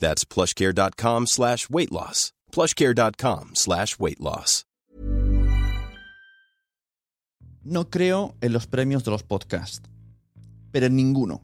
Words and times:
That's 0.00 0.24
plushcare.com 0.24 1.26
slash 1.26 1.70
weight 1.70 1.92
loss. 1.92 2.32
Plushcare.com 2.50 3.50
slash 3.54 3.98
weight 3.98 4.20
loss. 4.20 4.64
No 7.62 7.90
creo 7.90 8.34
en 8.40 8.54
los 8.54 8.66
premios 8.66 9.04
de 9.04 9.10
los 9.10 9.22
podcasts, 9.22 9.82
pero 10.72 10.86
en 10.86 10.96
ninguno. 10.96 11.42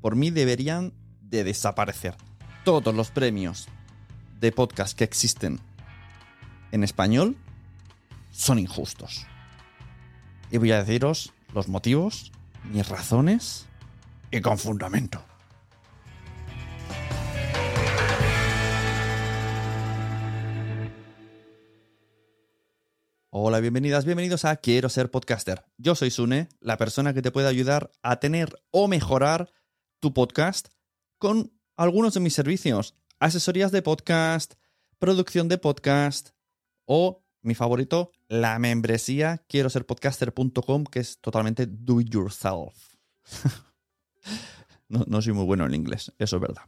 Por 0.00 0.16
mí 0.16 0.30
deberían 0.30 0.92
de 1.20 1.44
desaparecer. 1.44 2.16
Todos 2.64 2.92
los 2.92 3.12
premios 3.12 3.68
de 4.40 4.50
podcast 4.50 4.98
que 4.98 5.04
existen 5.04 5.60
en 6.72 6.82
español 6.82 7.36
son 8.32 8.58
injustos. 8.58 9.26
Y 10.50 10.58
voy 10.58 10.72
a 10.72 10.82
deciros 10.82 11.32
los 11.54 11.68
motivos, 11.68 12.32
mis 12.64 12.88
razones 12.88 13.66
y 14.32 14.40
con 14.40 14.58
fundamento. 14.58 15.22
Hola, 23.34 23.60
bienvenidas, 23.60 24.04
bienvenidos 24.04 24.44
a 24.44 24.56
Quiero 24.56 24.90
ser 24.90 25.10
podcaster. 25.10 25.64
Yo 25.78 25.94
soy 25.94 26.10
Sune, 26.10 26.50
la 26.60 26.76
persona 26.76 27.14
que 27.14 27.22
te 27.22 27.30
puede 27.30 27.48
ayudar 27.48 27.90
a 28.02 28.20
tener 28.20 28.62
o 28.70 28.88
mejorar 28.88 29.50
tu 30.00 30.12
podcast 30.12 30.68
con 31.16 31.50
algunos 31.74 32.12
de 32.12 32.20
mis 32.20 32.34
servicios, 32.34 32.94
asesorías 33.20 33.72
de 33.72 33.80
podcast, 33.80 34.56
producción 34.98 35.48
de 35.48 35.56
podcast 35.56 36.32
o 36.84 37.24
mi 37.40 37.54
favorito, 37.54 38.12
la 38.28 38.58
membresía 38.58 39.42
quiero 39.48 39.70
ser 39.70 39.86
podcaster.com 39.86 40.84
que 40.84 41.00
es 41.00 41.18
totalmente 41.18 41.64
do 41.66 42.02
it 42.02 42.10
yourself. 42.12 42.96
no, 44.88 45.04
no 45.06 45.22
soy 45.22 45.32
muy 45.32 45.46
bueno 45.46 45.64
en 45.64 45.74
inglés, 45.74 46.12
eso 46.18 46.36
es 46.36 46.42
verdad. 46.42 46.64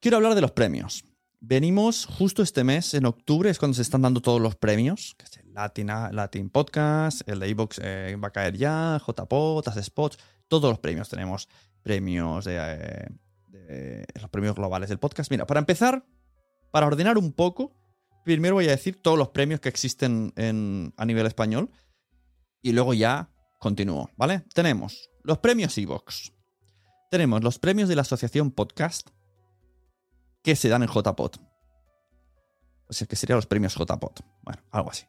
Quiero 0.00 0.16
hablar 0.16 0.34
de 0.34 0.40
los 0.40 0.52
premios. 0.52 1.04
Venimos 1.40 2.06
justo 2.06 2.42
este 2.42 2.64
mes, 2.64 2.94
en 2.94 3.06
octubre, 3.06 3.48
es 3.48 3.58
cuando 3.58 3.76
se 3.76 3.82
están 3.82 4.02
dando 4.02 4.20
todos 4.20 4.40
los 4.40 4.56
premios, 4.56 5.14
que 5.16 5.24
el 5.40 5.54
Latin, 5.54 6.50
Podcast, 6.50 7.28
el 7.28 7.38
de 7.38 7.48
iVoox 7.50 7.78
eh, 7.82 8.16
va 8.22 8.28
a 8.28 8.32
caer 8.32 8.56
ya, 8.56 9.00
JPod, 9.06 9.64
Spots, 9.82 10.18
todos 10.48 10.70
los 10.70 10.78
premios. 10.80 11.08
Tenemos 11.08 11.48
premios 11.82 12.44
de, 12.44 12.56
eh, 12.58 13.08
de, 13.48 14.06
los 14.20 14.30
premios 14.30 14.56
globales 14.56 14.88
del 14.88 14.98
podcast. 14.98 15.30
Mira, 15.30 15.46
para 15.46 15.60
empezar, 15.60 16.04
para 16.72 16.86
ordenar 16.86 17.18
un 17.18 17.32
poco, 17.32 17.72
primero 18.24 18.56
voy 18.56 18.66
a 18.66 18.72
decir 18.72 19.00
todos 19.00 19.16
los 19.16 19.28
premios 19.28 19.60
que 19.60 19.68
existen 19.68 20.32
en, 20.36 20.92
a 20.96 21.04
nivel 21.04 21.26
español 21.26 21.70
y 22.62 22.72
luego 22.72 22.94
ya 22.94 23.30
continúo, 23.58 24.10
¿vale? 24.16 24.44
Tenemos 24.54 25.10
los 25.22 25.38
premios 25.38 25.78
iVoox, 25.78 26.32
tenemos 27.10 27.42
los 27.42 27.58
premios 27.58 27.88
de 27.88 27.96
la 27.96 28.02
Asociación 28.02 28.50
Podcast, 28.50 29.10
que 30.42 30.56
se 30.56 30.68
dan 30.68 30.82
en 30.82 30.88
JPod. 30.88 31.36
O 32.88 32.92
sea, 32.92 33.06
que 33.06 33.16
serían 33.16 33.36
los 33.36 33.46
premios 33.46 33.74
JPod. 33.74 34.20
Bueno, 34.42 34.62
algo 34.70 34.90
así. 34.90 35.06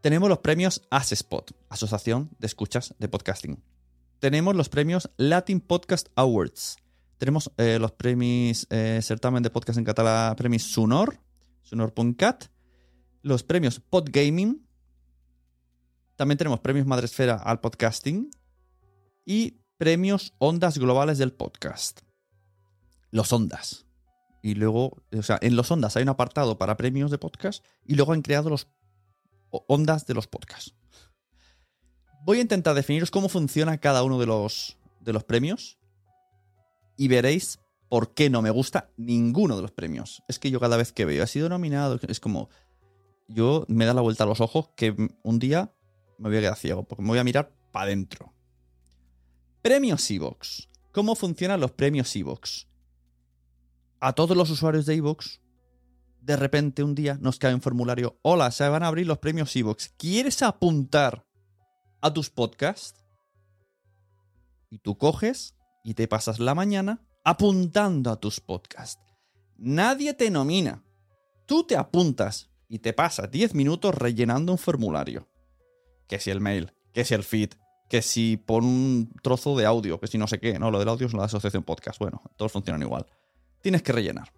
Tenemos 0.00 0.28
los 0.28 0.40
premios 0.40 0.82
ASESPOT, 0.90 1.52
Asociación 1.70 2.30
de 2.38 2.46
Escuchas 2.46 2.94
de 2.98 3.08
Podcasting. 3.08 3.62
Tenemos 4.18 4.54
los 4.54 4.68
premios 4.68 5.10
Latin 5.16 5.60
Podcast 5.60 6.08
Awards. 6.14 6.76
Tenemos 7.18 7.50
eh, 7.56 7.78
los 7.78 7.92
premios 7.92 8.66
eh, 8.70 9.00
Certamen 9.02 9.42
de 9.42 9.50
Podcast 9.50 9.78
en 9.78 9.84
Catalán, 9.84 10.36
premios 10.36 10.64
Sunor, 10.64 11.18
Sunor.cat. 11.62 12.44
Los 13.22 13.42
premios 13.44 13.80
Podgaming. 13.80 14.68
También 16.16 16.36
tenemos 16.36 16.60
premios 16.60 16.86
Madresfera 16.86 17.36
al 17.36 17.60
podcasting. 17.60 18.30
Y 19.24 19.60
premios 19.78 20.34
Ondas 20.38 20.76
Globales 20.76 21.18
del 21.18 21.32
Podcast. 21.32 22.00
Los 23.10 23.32
Ondas. 23.32 23.83
Y 24.44 24.56
luego, 24.56 25.02
o 25.10 25.22
sea, 25.22 25.38
en 25.40 25.56
los 25.56 25.70
Ondas 25.70 25.96
hay 25.96 26.02
un 26.02 26.10
apartado 26.10 26.58
para 26.58 26.76
premios 26.76 27.10
de 27.10 27.16
podcast 27.16 27.64
y 27.86 27.94
luego 27.94 28.12
han 28.12 28.20
creado 28.20 28.50
los 28.50 28.68
Ondas 29.48 30.04
de 30.04 30.12
los 30.12 30.26
podcasts. 30.26 30.74
Voy 32.26 32.36
a 32.36 32.42
intentar 32.42 32.74
definiros 32.74 33.10
cómo 33.10 33.30
funciona 33.30 33.78
cada 33.78 34.02
uno 34.02 34.20
de 34.20 34.26
los, 34.26 34.76
de 35.00 35.14
los 35.14 35.24
premios 35.24 35.78
y 36.98 37.08
veréis 37.08 37.58
por 37.88 38.12
qué 38.12 38.28
no 38.28 38.42
me 38.42 38.50
gusta 38.50 38.90
ninguno 38.98 39.56
de 39.56 39.62
los 39.62 39.70
premios. 39.70 40.22
Es 40.28 40.38
que 40.38 40.50
yo 40.50 40.60
cada 40.60 40.76
vez 40.76 40.92
que 40.92 41.06
veo, 41.06 41.24
ha 41.24 41.26
sido 41.26 41.48
nominado, 41.48 41.98
es 42.06 42.20
como, 42.20 42.50
yo 43.26 43.64
me 43.66 43.86
da 43.86 43.94
la 43.94 44.02
vuelta 44.02 44.24
a 44.24 44.26
los 44.26 44.42
ojos 44.42 44.68
que 44.76 44.94
un 45.22 45.38
día 45.38 45.72
me 46.18 46.28
voy 46.28 46.36
a 46.36 46.42
quedar 46.42 46.58
ciego, 46.58 46.84
porque 46.84 47.00
me 47.00 47.08
voy 47.08 47.18
a 47.18 47.24
mirar 47.24 47.50
para 47.72 47.86
adentro. 47.86 48.34
Premios 49.62 50.10
Evox. 50.10 50.68
¿Cómo 50.92 51.14
funcionan 51.14 51.60
los 51.60 51.70
premios 51.70 52.14
Evox? 52.14 52.68
A 54.06 54.12
todos 54.12 54.36
los 54.36 54.50
usuarios 54.50 54.84
de 54.84 54.96
Evox, 54.96 55.40
de 56.20 56.36
repente 56.36 56.82
un 56.82 56.94
día 56.94 57.16
nos 57.22 57.38
cae 57.38 57.54
un 57.54 57.62
formulario. 57.62 58.18
Hola, 58.20 58.50
se 58.50 58.68
van 58.68 58.82
a 58.82 58.88
abrir 58.88 59.06
los 59.06 59.16
premios 59.16 59.56
Evox. 59.56 59.94
¿Quieres 59.96 60.42
apuntar 60.42 61.24
a 62.02 62.12
tus 62.12 62.28
podcasts? 62.28 63.02
Y 64.68 64.80
tú 64.80 64.98
coges 64.98 65.56
y 65.82 65.94
te 65.94 66.06
pasas 66.06 66.38
la 66.38 66.54
mañana 66.54 67.00
apuntando 67.24 68.10
a 68.10 68.20
tus 68.20 68.40
podcasts. 68.40 69.02
Nadie 69.56 70.12
te 70.12 70.30
nomina. 70.30 70.84
Tú 71.46 71.64
te 71.64 71.74
apuntas 71.74 72.50
y 72.68 72.80
te 72.80 72.92
pasa 72.92 73.26
10 73.26 73.54
minutos 73.54 73.94
rellenando 73.94 74.52
un 74.52 74.58
formulario. 74.58 75.30
Que 76.08 76.20
si 76.20 76.30
el 76.30 76.42
mail, 76.42 76.74
que 76.92 77.06
si 77.06 77.14
el 77.14 77.24
feed, 77.24 77.54
que 77.88 78.02
si 78.02 78.36
pon 78.36 78.66
un 78.66 79.14
trozo 79.22 79.56
de 79.56 79.64
audio, 79.64 79.98
que 79.98 80.08
si 80.08 80.18
no 80.18 80.26
sé 80.26 80.38
qué, 80.40 80.58
no, 80.58 80.70
lo 80.70 80.78
del 80.78 80.90
audio 80.90 81.06
es 81.06 81.14
la 81.14 81.24
asociación 81.24 81.62
podcast, 81.62 81.98
bueno, 81.98 82.20
todos 82.36 82.52
funcionan 82.52 82.82
igual. 82.82 83.06
Tienes 83.64 83.82
que 83.82 83.92
rellenar. 83.92 84.30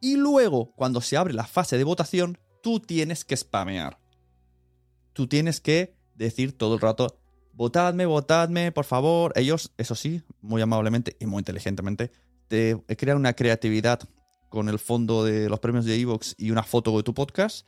Y 0.00 0.14
luego, 0.14 0.72
cuando 0.76 1.00
se 1.00 1.16
abre 1.16 1.34
la 1.34 1.44
fase 1.44 1.76
de 1.76 1.82
votación, 1.82 2.38
tú 2.62 2.78
tienes 2.78 3.24
que 3.24 3.36
spamear. 3.36 3.98
Tú 5.12 5.26
tienes 5.26 5.60
que 5.60 5.96
decir 6.14 6.56
todo 6.56 6.74
el 6.74 6.80
rato, 6.80 7.18
votadme, 7.52 8.06
votadme, 8.06 8.70
por 8.70 8.84
favor. 8.84 9.32
Ellos, 9.34 9.72
eso 9.76 9.96
sí, 9.96 10.22
muy 10.40 10.62
amablemente 10.62 11.16
y 11.18 11.26
muy 11.26 11.40
inteligentemente, 11.40 12.12
te 12.46 12.80
crean 12.96 13.16
una 13.16 13.32
creatividad 13.32 13.98
con 14.50 14.68
el 14.68 14.78
fondo 14.78 15.24
de 15.24 15.48
los 15.48 15.58
premios 15.58 15.84
de 15.84 15.96
Evox 15.96 16.36
y 16.38 16.52
una 16.52 16.62
foto 16.62 16.96
de 16.96 17.02
tu 17.02 17.12
podcast 17.12 17.66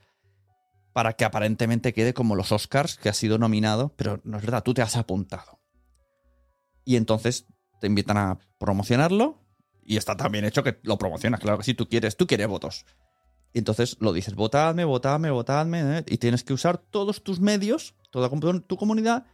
para 0.93 1.15
que 1.15 1.25
aparentemente 1.25 1.93
quede 1.93 2.15
como 2.15 2.37
los 2.37 2.53
Oscars, 2.53 2.97
que 2.97 3.09
has 3.09 3.17
sido 3.17 3.39
nominado, 3.39 3.93
pero 3.97 4.21
no 4.23 4.37
es 4.37 4.45
verdad, 4.45 4.63
tú 4.63 4.73
te 4.73 4.83
has 4.83 4.95
apuntado. 4.95 5.59
Y 6.85 6.95
entonces 6.95 7.45
te 7.81 7.89
invitan 7.89 8.19
a 8.19 8.39
promocionarlo 8.59 9.46
y 9.87 9.97
está 9.97 10.17
tan 10.17 10.33
bien 10.33 10.45
hecho 10.45 10.63
que 10.63 10.79
lo 10.83 10.99
promocionas, 10.99 11.41
claro 11.41 11.59
que 11.59 11.65
sí, 11.65 11.75
tú 11.75 11.89
quieres, 11.89 12.17
tú 12.17 12.27
quieres 12.27 12.49
votos. 12.49 12.85
Y 13.53 13.59
entonces 13.59 13.97
lo 14.01 14.13
dices, 14.13 14.35
votadme, 14.35 14.85
votadme, 14.85 15.31
votadme, 15.31 15.99
¿eh? 15.99 16.05
y 16.07 16.19
tienes 16.19 16.45
que 16.45 16.53
usar 16.53 16.79
todos 16.79 17.23
tus 17.23 17.41
medios, 17.41 17.95
toda 18.11 18.29
tu 18.61 18.77
comunidad, 18.77 19.27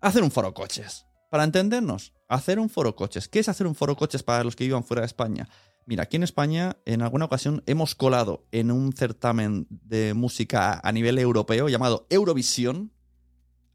hacer 0.00 0.22
un 0.22 0.30
foro 0.30 0.52
coches. 0.52 1.06
Para 1.30 1.44
entendernos, 1.44 2.12
hacer 2.28 2.58
un 2.58 2.68
foro 2.68 2.94
coches. 2.94 3.28
¿Qué 3.28 3.38
es 3.38 3.48
hacer 3.48 3.66
un 3.66 3.74
foro 3.74 3.96
coches 3.96 4.22
para 4.22 4.44
los 4.44 4.56
que 4.56 4.64
vivan 4.64 4.84
fuera 4.84 5.00
de 5.00 5.06
España? 5.06 5.48
Mira, 5.86 6.02
aquí 6.02 6.16
en 6.16 6.22
España 6.22 6.76
en 6.84 7.00
alguna 7.00 7.24
ocasión 7.24 7.62
hemos 7.66 7.94
colado 7.94 8.46
en 8.52 8.70
un 8.70 8.92
certamen 8.92 9.66
de 9.70 10.12
música 10.14 10.80
a 10.82 10.92
nivel 10.92 11.18
europeo 11.18 11.68
llamado 11.68 12.06
Eurovisión 12.10 12.92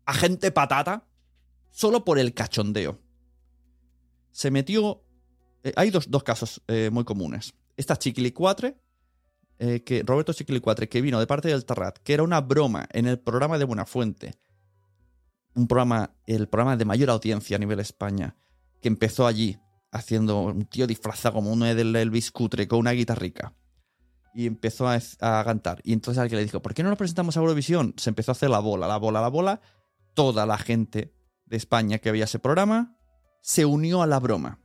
a 0.06 0.14
gente 0.14 0.52
patata 0.52 1.08
solo 1.72 2.06
por 2.06 2.20
el 2.20 2.34
cachondeo. 2.34 3.00
Se 4.32 4.52
metió... 4.52 5.07
Eh, 5.68 5.74
hay 5.76 5.90
dos, 5.90 6.08
casos 6.24 6.62
eh, 6.68 6.90
muy 6.92 7.04
comunes. 7.04 7.54
Esta 7.76 7.98
Chiquilicuatre, 7.98 8.78
eh, 9.60 9.84
que 9.84 10.02
Roberto 10.06 10.32
Chiquilicuatre, 10.32 10.88
que 10.88 11.02
vino 11.02 11.20
de 11.20 11.28
parte 11.28 11.50
del 11.50 11.66
Terrat, 11.66 11.98
que 11.98 12.14
era 12.14 12.24
una 12.24 12.40
broma 12.40 12.88
en 12.94 13.06
el 13.06 13.20
programa 13.20 13.58
de 13.58 13.66
Buenafuente, 13.66 14.36
un 15.56 15.68
programa, 15.68 16.16
el 16.26 16.48
programa 16.48 16.78
de 16.78 16.86
mayor 16.86 17.10
audiencia 17.10 17.58
a 17.58 17.60
nivel 17.60 17.82
España, 17.82 18.38
que 18.82 18.88
empezó 18.88 19.28
allí 19.28 19.60
haciendo 19.92 20.42
un 20.42 20.66
tío 20.66 20.88
disfrazado 20.88 21.36
como 21.36 21.52
uno 21.52 21.66
del 21.66 21.96
Elvis 21.96 22.32
Cutre 22.32 22.68
con 22.68 22.80
una 22.80 22.92
guitarrica. 22.92 23.54
Y 24.34 24.46
empezó 24.46 24.88
a, 24.88 25.00
cantar. 25.20 25.82
Y 25.84 25.94
entonces 25.94 26.22
alguien 26.22 26.38
le 26.38 26.46
dijo, 26.46 26.62
¿por 26.62 26.76
qué 26.76 26.84
no 26.84 26.90
nos 26.90 26.98
presentamos 26.98 27.36
a 27.36 27.40
Eurovisión? 27.40 27.96
Se 27.98 28.10
empezó 28.10 28.32
a 28.32 28.34
hacer 28.34 28.52
la 28.52 28.60
bola, 28.60 28.88
la 28.88 28.98
bola, 28.98 29.20
la 29.20 29.30
bola. 29.30 29.62
Toda 30.14 30.46
la 30.46 30.60
gente 30.60 31.12
de 31.46 31.58
España 31.58 31.98
que 31.98 32.12
veía 32.12 32.26
ese 32.26 32.38
programa 32.38 32.96
se 33.42 33.66
unió 33.66 34.04
a 34.04 34.08
la 34.08 34.20
broma. 34.20 34.62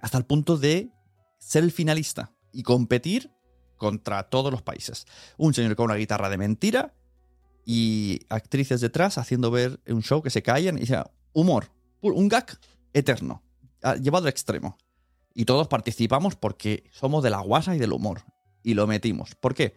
Hasta 0.00 0.18
el 0.18 0.24
punto 0.24 0.56
de 0.56 0.90
ser 1.38 1.64
el 1.64 1.72
finalista 1.72 2.32
y 2.52 2.62
competir 2.62 3.30
contra 3.76 4.24
todos 4.24 4.52
los 4.52 4.62
países. 4.62 5.06
Un 5.36 5.54
señor 5.54 5.76
con 5.76 5.86
una 5.86 5.94
guitarra 5.94 6.28
de 6.28 6.38
mentira 6.38 6.94
y 7.64 8.20
actrices 8.28 8.80
detrás 8.80 9.18
haciendo 9.18 9.50
ver 9.50 9.80
un 9.86 10.02
show 10.02 10.22
que 10.22 10.30
se 10.30 10.42
caían 10.42 10.76
y 10.76 10.80
decía, 10.80 11.10
humor, 11.32 11.72
un 12.00 12.28
gag 12.28 12.58
eterno 12.92 13.42
llevado 14.00 14.26
al 14.26 14.30
extremo. 14.30 14.78
Y 15.34 15.44
todos 15.44 15.68
participamos 15.68 16.36
porque 16.36 16.84
somos 16.92 17.22
de 17.22 17.30
la 17.30 17.40
guasa 17.40 17.74
y 17.74 17.78
del 17.78 17.92
humor. 17.92 18.22
Y 18.62 18.74
lo 18.74 18.86
metimos. 18.86 19.34
¿Por 19.36 19.54
qué? 19.54 19.74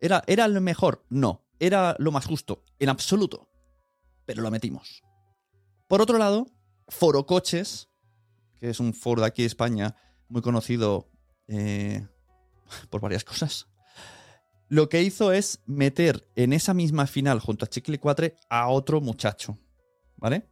¿Era, 0.00 0.22
¿Era 0.26 0.48
lo 0.48 0.60
mejor? 0.60 1.04
No. 1.08 1.44
¿Era 1.60 1.94
lo 1.98 2.10
más 2.10 2.26
justo? 2.26 2.64
En 2.78 2.88
absoluto. 2.88 3.48
Pero 4.24 4.42
lo 4.42 4.50
metimos. 4.50 5.02
Por 5.86 6.00
otro 6.00 6.18
lado, 6.18 6.46
Foro 6.88 7.26
Coches, 7.26 7.88
que 8.58 8.70
es 8.70 8.80
un 8.80 8.94
foro 8.94 9.24
aquí 9.24 9.42
de 9.42 9.48
España 9.48 9.96
muy 10.28 10.42
conocido 10.42 11.08
eh, 11.46 12.06
por 12.90 13.00
varias 13.00 13.24
cosas, 13.24 13.66
lo 14.68 14.88
que 14.88 15.02
hizo 15.02 15.32
es 15.32 15.60
meter 15.66 16.28
en 16.36 16.52
esa 16.52 16.74
misma 16.74 17.06
final 17.06 17.40
junto 17.40 17.64
a 17.64 17.68
Chicle 17.68 17.98
4 17.98 18.32
a 18.50 18.68
otro 18.68 19.00
muchacho. 19.00 19.58
¿Vale? 20.16 20.48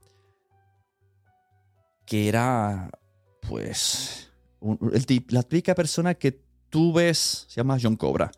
que 2.07 2.29
era, 2.29 2.89
pues, 3.43 4.31
la 5.29 5.43
típica 5.43 5.75
persona 5.75 6.15
que 6.15 6.41
tú 6.71 6.93
ves, 6.93 7.47
se 7.49 7.57
llama 7.57 7.79
John 7.83 7.97
Cobra, 7.97 8.31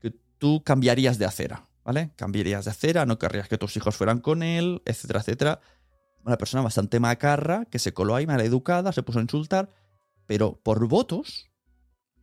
que 0.00 0.12
tú 0.38 0.62
cambiarías 0.62 1.18
de 1.18 1.24
acera, 1.24 1.66
¿vale? 1.84 2.12
Cambiarías 2.16 2.66
de 2.66 2.70
acera, 2.70 3.06
no 3.06 3.18
querrías 3.18 3.48
que 3.48 3.58
tus 3.58 3.76
hijos 3.76 3.96
fueran 3.96 4.20
con 4.20 4.42
él, 4.42 4.82
etcétera, 4.84 5.20
etcétera. 5.20 5.60
Una 6.24 6.38
persona 6.38 6.62
bastante 6.62 7.00
macarra, 7.00 7.66
que 7.66 7.78
se 7.78 7.92
coló 7.92 8.14
ahí, 8.14 8.26
mal 8.26 8.40
educada, 8.40 8.92
se 8.92 9.02
puso 9.02 9.18
a 9.18 9.22
insultar, 9.22 9.74
pero 10.26 10.60
por 10.62 10.86
votos 10.88 11.50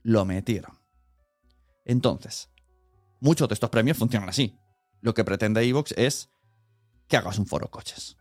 lo 0.02 0.26
metieron. 0.26 0.80
Entonces, 1.86 2.50
muchos 3.20 3.48
de 3.48 3.54
estos 3.54 3.70
premios 3.70 3.98
funcionan 3.98 4.30
así. 4.30 4.58
Lo 5.02 5.14
que 5.14 5.24
pretende 5.24 5.64
Evox 5.64 5.94
es 5.98 6.30
que 7.08 7.18
hagas 7.18 7.38
un 7.38 7.46
foro 7.46 7.70
coches. 7.70 8.18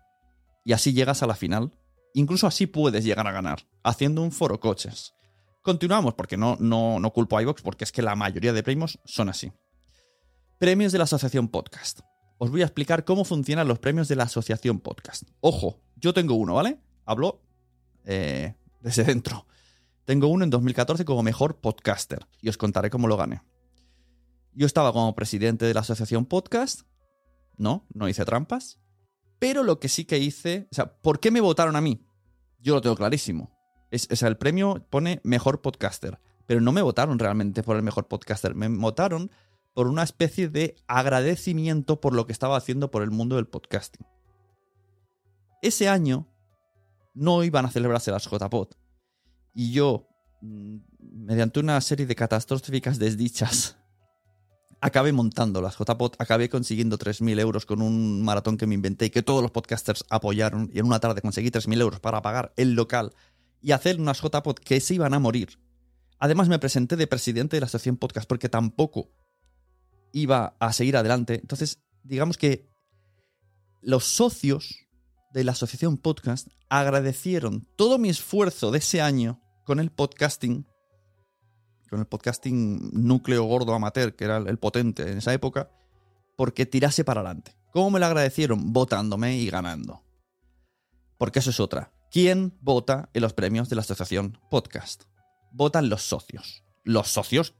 Y 0.64 0.72
así 0.72 0.92
llegas 0.92 1.22
a 1.22 1.26
la 1.26 1.34
final 1.34 1.72
Incluso 2.14 2.46
así 2.46 2.66
puedes 2.66 3.04
llegar 3.04 3.26
a 3.26 3.32
ganar, 3.32 3.66
haciendo 3.84 4.22
un 4.22 4.32
foro 4.32 4.58
coches. 4.58 5.14
Continuamos, 5.62 6.14
porque 6.14 6.36
no, 6.36 6.56
no, 6.58 6.98
no 6.98 7.12
culpo 7.12 7.36
a 7.36 7.42
iVox, 7.42 7.62
porque 7.62 7.84
es 7.84 7.92
que 7.92 8.02
la 8.02 8.16
mayoría 8.16 8.52
de 8.52 8.62
premios 8.62 8.98
son 9.04 9.28
así. 9.28 9.52
Premios 10.58 10.92
de 10.92 10.98
la 10.98 11.04
Asociación 11.04 11.48
Podcast. 11.48 12.00
Os 12.42 12.50
voy 12.50 12.62
a 12.62 12.64
explicar 12.64 13.04
cómo 13.04 13.26
funcionan 13.26 13.68
los 13.68 13.80
premios 13.80 14.08
de 14.08 14.16
la 14.16 14.22
Asociación 14.22 14.80
Podcast. 14.80 15.24
Ojo, 15.40 15.78
yo 15.96 16.14
tengo 16.14 16.36
uno, 16.36 16.54
¿vale? 16.54 16.78
Hablo 17.04 17.42
eh, 18.06 18.54
desde 18.80 19.04
dentro. 19.04 19.46
Tengo 20.06 20.28
uno 20.28 20.44
en 20.44 20.48
2014 20.48 21.04
como 21.04 21.22
mejor 21.22 21.60
podcaster 21.60 22.26
y 22.40 22.48
os 22.48 22.56
contaré 22.56 22.88
cómo 22.88 23.08
lo 23.08 23.18
gané. 23.18 23.42
Yo 24.54 24.64
estaba 24.64 24.90
como 24.94 25.14
presidente 25.14 25.66
de 25.66 25.74
la 25.74 25.80
Asociación 25.80 26.24
Podcast. 26.24 26.86
No, 27.58 27.86
no 27.92 28.08
hice 28.08 28.24
trampas. 28.24 28.80
Pero 29.38 29.62
lo 29.62 29.78
que 29.78 29.90
sí 29.90 30.06
que 30.06 30.16
hice, 30.16 30.66
o 30.72 30.74
sea, 30.74 30.94
¿por 30.94 31.20
qué 31.20 31.30
me 31.30 31.42
votaron 31.42 31.76
a 31.76 31.82
mí? 31.82 32.06
Yo 32.58 32.72
lo 32.72 32.80
tengo 32.80 32.96
clarísimo. 32.96 33.50
Es, 33.90 34.08
o 34.10 34.16
sea, 34.16 34.28
el 34.28 34.38
premio 34.38 34.86
pone 34.88 35.20
mejor 35.24 35.60
podcaster, 35.60 36.18
pero 36.46 36.62
no 36.62 36.72
me 36.72 36.80
votaron 36.80 37.18
realmente 37.18 37.62
por 37.62 37.76
el 37.76 37.82
mejor 37.82 38.08
podcaster, 38.08 38.54
me 38.54 38.66
votaron 38.68 39.30
por 39.74 39.86
una 39.86 40.02
especie 40.02 40.48
de 40.48 40.76
agradecimiento 40.86 42.00
por 42.00 42.14
lo 42.14 42.26
que 42.26 42.32
estaba 42.32 42.56
haciendo 42.56 42.90
por 42.90 43.02
el 43.02 43.10
mundo 43.10 43.36
del 43.36 43.46
podcasting. 43.46 44.06
Ese 45.62 45.88
año 45.88 46.26
no 47.14 47.44
iban 47.44 47.66
a 47.66 47.70
celebrarse 47.70 48.10
las 48.10 48.24
JPod. 48.24 48.68
Y 49.54 49.72
yo, 49.72 50.08
mm, 50.40 50.76
mediante 50.98 51.60
una 51.60 51.80
serie 51.80 52.06
de 52.06 52.14
catastróficas 52.14 52.98
desdichas, 52.98 53.76
acabé 54.80 55.12
montando 55.12 55.60
las 55.60 55.76
JPod, 55.76 56.14
acabé 56.18 56.48
consiguiendo 56.48 56.98
3.000 56.98 57.38
euros 57.40 57.66
con 57.66 57.82
un 57.82 58.22
maratón 58.22 58.56
que 58.56 58.66
me 58.66 58.74
inventé 58.74 59.06
y 59.06 59.10
que 59.10 59.22
todos 59.22 59.42
los 59.42 59.50
podcasters 59.50 60.04
apoyaron 60.08 60.70
y 60.72 60.78
en 60.78 60.86
una 60.86 61.00
tarde 61.00 61.20
conseguí 61.20 61.50
3.000 61.50 61.80
euros 61.80 62.00
para 62.00 62.22
pagar 62.22 62.52
el 62.56 62.74
local 62.74 63.12
y 63.60 63.72
hacer 63.72 64.00
unas 64.00 64.20
JPod 64.22 64.54
que 64.54 64.80
se 64.80 64.94
iban 64.94 65.12
a 65.12 65.18
morir. 65.18 65.58
Además 66.18 66.48
me 66.48 66.58
presenté 66.58 66.96
de 66.96 67.06
presidente 67.06 67.56
de 67.56 67.60
la 67.60 67.66
asociación 67.66 67.96
podcast 67.96 68.28
porque 68.28 68.48
tampoco 68.48 69.10
iba 70.12 70.56
a 70.58 70.72
seguir 70.72 70.96
adelante. 70.96 71.34
Entonces, 71.34 71.82
digamos 72.02 72.36
que 72.36 72.68
los 73.82 74.04
socios 74.04 74.86
de 75.32 75.44
la 75.44 75.52
asociación 75.52 75.96
podcast 75.96 76.48
agradecieron 76.68 77.68
todo 77.76 77.98
mi 77.98 78.08
esfuerzo 78.08 78.70
de 78.70 78.78
ese 78.78 79.00
año 79.00 79.40
con 79.64 79.80
el 79.80 79.90
podcasting 79.90 80.66
con 81.90 81.98
el 81.98 82.06
podcasting 82.06 82.90
núcleo 82.92 83.42
gordo 83.44 83.74
amateur, 83.74 84.14
que 84.14 84.24
era 84.24 84.36
el 84.36 84.58
potente 84.58 85.10
en 85.10 85.18
esa 85.18 85.34
época, 85.34 85.70
porque 86.36 86.64
tirase 86.64 87.04
para 87.04 87.20
adelante. 87.20 87.56
¿Cómo 87.72 87.90
me 87.90 87.98
lo 88.00 88.06
agradecieron? 88.06 88.72
Votándome 88.72 89.36
y 89.36 89.50
ganando. 89.50 90.02
Porque 91.18 91.40
eso 91.40 91.50
es 91.50 91.58
otra. 91.58 91.92
¿Quién 92.10 92.56
vota 92.60 93.10
en 93.12 93.22
los 93.22 93.32
premios 93.32 93.68
de 93.68 93.76
la 93.76 93.82
asociación 93.82 94.38
podcast? 94.50 95.04
Votan 95.52 95.88
los 95.88 96.02
socios. 96.02 96.64
Los 96.84 97.08
socios 97.08 97.54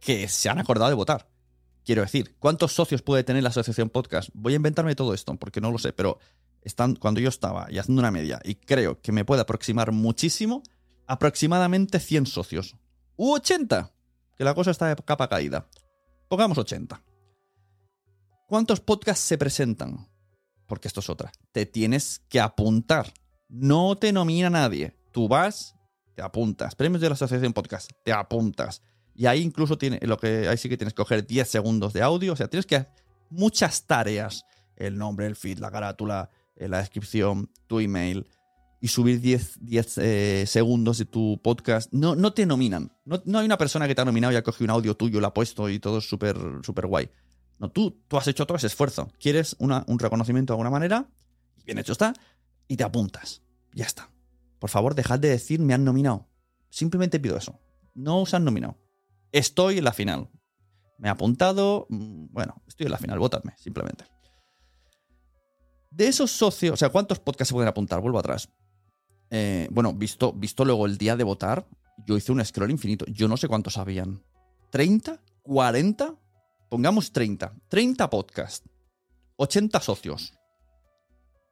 que 0.00 0.28
se 0.28 0.48
han 0.48 0.58
acordado 0.58 0.90
de 0.90 0.96
votar. 0.96 1.28
Quiero 1.90 2.02
decir, 2.02 2.36
¿cuántos 2.38 2.72
socios 2.72 3.02
puede 3.02 3.24
tener 3.24 3.42
la 3.42 3.48
asociación 3.48 3.90
podcast? 3.90 4.30
Voy 4.32 4.52
a 4.52 4.56
inventarme 4.56 4.94
todo 4.94 5.12
esto 5.12 5.34
porque 5.34 5.60
no 5.60 5.72
lo 5.72 5.78
sé, 5.78 5.92
pero 5.92 6.20
están, 6.62 6.94
cuando 6.94 7.20
yo 7.20 7.28
estaba 7.28 7.66
y 7.68 7.78
haciendo 7.78 7.98
una 7.98 8.12
media 8.12 8.40
y 8.44 8.54
creo 8.54 9.00
que 9.00 9.10
me 9.10 9.24
puede 9.24 9.42
aproximar 9.42 9.90
muchísimo, 9.90 10.62
aproximadamente 11.08 11.98
100 11.98 12.26
socios 12.26 12.76
u 13.16 13.32
80, 13.32 13.92
que 14.36 14.44
la 14.44 14.54
cosa 14.54 14.70
está 14.70 14.86
de 14.86 15.02
capa 15.02 15.28
caída. 15.28 15.66
Pongamos 16.28 16.58
80. 16.58 17.02
¿Cuántos 18.46 18.78
podcasts 18.78 19.24
se 19.24 19.36
presentan? 19.36 20.08
Porque 20.68 20.86
esto 20.86 21.00
es 21.00 21.10
otra. 21.10 21.32
Te 21.50 21.66
tienes 21.66 22.20
que 22.28 22.38
apuntar. 22.38 23.12
No 23.48 23.96
te 23.96 24.12
nomina 24.12 24.48
nadie. 24.48 24.96
Tú 25.10 25.26
vas, 25.26 25.74
te 26.14 26.22
apuntas. 26.22 26.76
Premios 26.76 27.00
de 27.00 27.08
la 27.08 27.14
Asociación 27.14 27.52
Podcast, 27.52 27.90
te 28.04 28.12
apuntas. 28.12 28.80
Y 29.14 29.26
ahí 29.26 29.40
incluso 29.42 29.76
tiene, 29.78 29.98
lo 30.02 30.16
que 30.16 30.48
ahí 30.48 30.56
sí 30.56 30.68
que 30.68 30.76
tienes 30.76 30.94
que 30.94 30.98
coger 31.02 31.26
10 31.26 31.48
segundos 31.48 31.92
de 31.92 32.02
audio. 32.02 32.32
O 32.32 32.36
sea, 32.36 32.48
tienes 32.48 32.66
que 32.66 32.76
hacer 32.76 32.92
muchas 33.30 33.86
tareas. 33.86 34.44
El 34.76 34.96
nombre, 34.96 35.26
el 35.26 35.36
feed, 35.36 35.58
la 35.58 35.70
carátula, 35.70 36.30
eh, 36.56 36.68
la 36.68 36.78
descripción, 36.78 37.50
tu 37.66 37.80
email. 37.80 38.26
Y 38.82 38.88
subir 38.88 39.20
10, 39.20 39.58
10 39.60 39.98
eh, 39.98 40.44
segundos 40.46 40.96
de 40.96 41.04
tu 41.04 41.38
podcast. 41.42 41.92
No, 41.92 42.14
no 42.16 42.32
te 42.32 42.46
nominan. 42.46 42.92
No, 43.04 43.20
no 43.26 43.38
hay 43.38 43.44
una 43.44 43.58
persona 43.58 43.86
que 43.86 43.94
te 43.94 44.00
ha 44.00 44.06
nominado 44.06 44.32
y 44.32 44.36
ha 44.36 44.42
cogido 44.42 44.64
un 44.64 44.70
audio 44.70 44.96
tuyo, 44.96 45.20
lo 45.20 45.26
ha 45.26 45.34
puesto 45.34 45.68
y 45.68 45.78
todo 45.80 45.98
es 45.98 46.08
súper 46.08 46.38
súper 46.62 46.86
guay. 46.86 47.10
No, 47.58 47.70
tú, 47.70 48.00
tú 48.08 48.16
has 48.16 48.26
hecho 48.26 48.46
todo 48.46 48.56
ese 48.56 48.68
esfuerzo. 48.68 49.12
Quieres 49.20 49.54
una- 49.58 49.84
un 49.86 49.98
reconocimiento 49.98 50.52
de 50.52 50.54
alguna 50.54 50.70
manera. 50.70 51.10
Bien 51.66 51.76
hecho 51.78 51.92
está. 51.92 52.14
Y 52.68 52.78
te 52.78 52.84
apuntas. 52.84 53.42
Ya 53.74 53.84
está. 53.84 54.10
Por 54.58 54.70
favor, 54.70 54.94
dejad 54.94 55.18
de 55.18 55.28
decir 55.28 55.60
me 55.60 55.74
han 55.74 55.84
nominado. 55.84 56.26
Simplemente 56.70 57.20
pido 57.20 57.36
eso. 57.36 57.60
No 57.94 58.22
os 58.22 58.32
han 58.32 58.44
nominado. 58.44 58.78
Estoy 59.32 59.78
en 59.78 59.84
la 59.84 59.92
final. 59.92 60.28
Me 60.98 61.08
he 61.08 61.10
apuntado. 61.10 61.86
mm, 61.88 62.26
Bueno, 62.30 62.62
estoy 62.66 62.86
en 62.86 62.92
la 62.92 62.98
final. 62.98 63.18
Votadme, 63.18 63.54
simplemente. 63.56 64.04
De 65.90 66.06
esos 66.06 66.30
socios, 66.30 66.74
o 66.74 66.76
sea, 66.76 66.88
¿cuántos 66.90 67.18
podcasts 67.18 67.48
se 67.48 67.54
pueden 67.54 67.68
apuntar? 67.68 68.00
Vuelvo 68.00 68.18
atrás. 68.18 68.48
Eh, 69.30 69.68
bueno, 69.70 69.92
visto, 69.92 70.32
visto 70.32 70.64
luego 70.64 70.86
el 70.86 70.98
día 70.98 71.16
de 71.16 71.24
votar, 71.24 71.66
yo 72.06 72.16
hice 72.16 72.32
un 72.32 72.44
scroll 72.44 72.70
infinito. 72.70 73.04
Yo 73.08 73.28
no 73.28 73.36
sé 73.36 73.48
cuántos 73.48 73.76
habían. 73.76 74.22
¿30? 74.72 75.20
¿40? 75.44 76.18
Pongamos 76.68 77.12
30. 77.12 77.54
30 77.68 78.10
podcasts. 78.10 78.68
80 79.36 79.80
socios. 79.80 80.34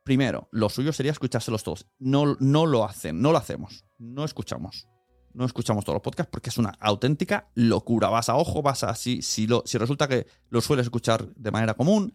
Primero, 0.05 0.49
lo 0.53 0.69
suyo 0.69 0.93
sería 0.93 1.13
escuchárselos 1.13 1.65
todos. 1.65 1.87
No, 1.99 2.37
no 2.41 2.67
lo 2.67 2.85
hacen, 2.85 3.21
no 3.21 3.33
lo 3.33 3.39
hacemos. 3.39 3.85
No 3.99 4.25
escuchamos. 4.25 4.87
No 5.35 5.45
escuchamos 5.45 5.85
todos 5.85 5.97
los 5.97 6.03
podcasts 6.03 6.31
porque 6.31 6.51
es 6.51 6.59
una 6.59 6.71
auténtica 6.81 7.49
locura. 7.55 8.09
Vas 8.09 8.29
a 8.29 8.37
ojo, 8.37 8.63
vas 8.63 8.85
a. 8.85 8.95
Si, 8.95 9.47
lo, 9.47 9.63
si 9.67 9.79
resulta 9.79 10.09
que 10.09 10.27
lo 10.51 10.61
sueles 10.61 10.87
escuchar 10.87 11.29
de 11.35 11.51
manera 11.51 11.75
común, 11.75 12.13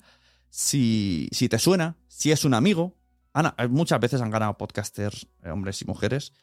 si, 0.50 1.30
si 1.32 1.50
te 1.50 1.60
suena, 1.60 1.98
si 2.08 2.32
es 2.32 2.46
un 2.46 2.54
amigo. 2.54 2.98
Ana, 3.34 3.56
eh, 3.58 3.68
muchas 3.68 4.00
veces 4.00 4.22
han 4.22 4.30
ganado 4.30 4.58
podcasters, 4.58 5.28
eh, 5.44 5.50
hombres 5.50 5.82
y 5.82 5.86
mujeres, 5.86 6.34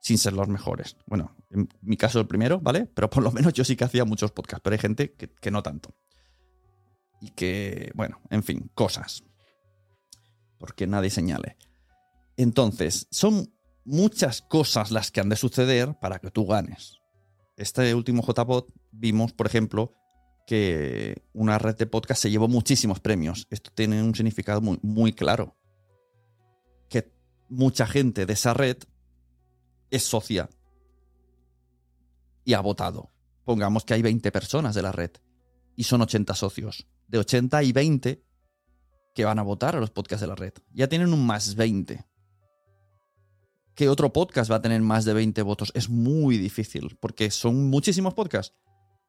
sin 0.00 0.18
ser 0.18 0.32
los 0.32 0.48
mejores. 0.48 0.96
Bueno, 1.06 1.36
en 1.50 1.68
mi 1.82 1.96
caso 1.96 2.18
el 2.18 2.26
primero, 2.26 2.60
¿vale? 2.60 2.86
Pero 2.86 3.08
por 3.08 3.22
lo 3.22 3.30
menos 3.32 3.52
yo 3.52 3.64
sí 3.64 3.76
que 3.76 3.84
hacía 3.84 4.04
muchos 4.04 4.32
podcasts, 4.32 4.62
pero 4.62 4.74
hay 4.74 4.80
gente 4.80 5.12
que 5.14 5.50
no 5.50 5.62
tanto. 5.62 5.94
Y 7.20 7.30
que, 7.30 7.92
bueno, 7.94 8.20
en 8.30 8.42
fin, 8.42 8.70
cosas. 8.74 9.22
Porque 10.58 10.86
nadie 10.86 11.10
señale. 11.10 11.56
Entonces, 12.36 13.06
son 13.10 13.52
muchas 13.90 14.40
cosas 14.40 14.90
las 14.90 15.10
que 15.10 15.20
han 15.20 15.28
de 15.28 15.36
suceder 15.36 15.98
para 16.00 16.18
que 16.20 16.30
tú 16.30 16.46
ganes. 16.46 17.00
Este 17.56 17.94
último 17.94 18.22
JPod 18.22 18.70
vimos, 18.92 19.32
por 19.32 19.46
ejemplo, 19.46 19.94
que 20.46 21.22
una 21.32 21.58
red 21.58 21.76
de 21.76 21.86
podcast 21.86 22.22
se 22.22 22.30
llevó 22.30 22.48
muchísimos 22.48 23.00
premios. 23.00 23.46
Esto 23.50 23.70
tiene 23.74 24.02
un 24.02 24.14
significado 24.14 24.60
muy, 24.60 24.78
muy 24.82 25.12
claro. 25.12 25.56
Que 26.88 27.12
mucha 27.48 27.86
gente 27.86 28.26
de 28.26 28.32
esa 28.32 28.54
red 28.54 28.78
es 29.90 30.04
socia 30.04 30.48
y 32.44 32.54
ha 32.54 32.60
votado. 32.60 33.10
Pongamos 33.44 33.84
que 33.84 33.94
hay 33.94 34.02
20 34.02 34.30
personas 34.30 34.74
de 34.74 34.82
la 34.82 34.92
red 34.92 35.10
y 35.76 35.84
son 35.84 36.00
80 36.00 36.34
socios. 36.34 36.86
De 37.08 37.18
80 37.18 37.58
hay 37.58 37.72
20 37.72 38.24
que 39.14 39.24
van 39.24 39.40
a 39.40 39.42
votar 39.42 39.74
a 39.74 39.80
los 39.80 39.90
podcasts 39.90 40.20
de 40.20 40.28
la 40.28 40.36
red. 40.36 40.52
Ya 40.72 40.88
tienen 40.88 41.12
un 41.12 41.26
más 41.26 41.56
20. 41.56 42.09
¿Qué 43.80 43.88
otro 43.88 44.12
podcast 44.12 44.50
va 44.50 44.56
a 44.56 44.60
tener 44.60 44.82
más 44.82 45.06
de 45.06 45.14
20 45.14 45.40
votos? 45.40 45.72
Es 45.74 45.88
muy 45.88 46.36
difícil, 46.36 46.98
porque 47.00 47.30
son 47.30 47.70
muchísimos 47.70 48.12
podcasts. 48.12 48.54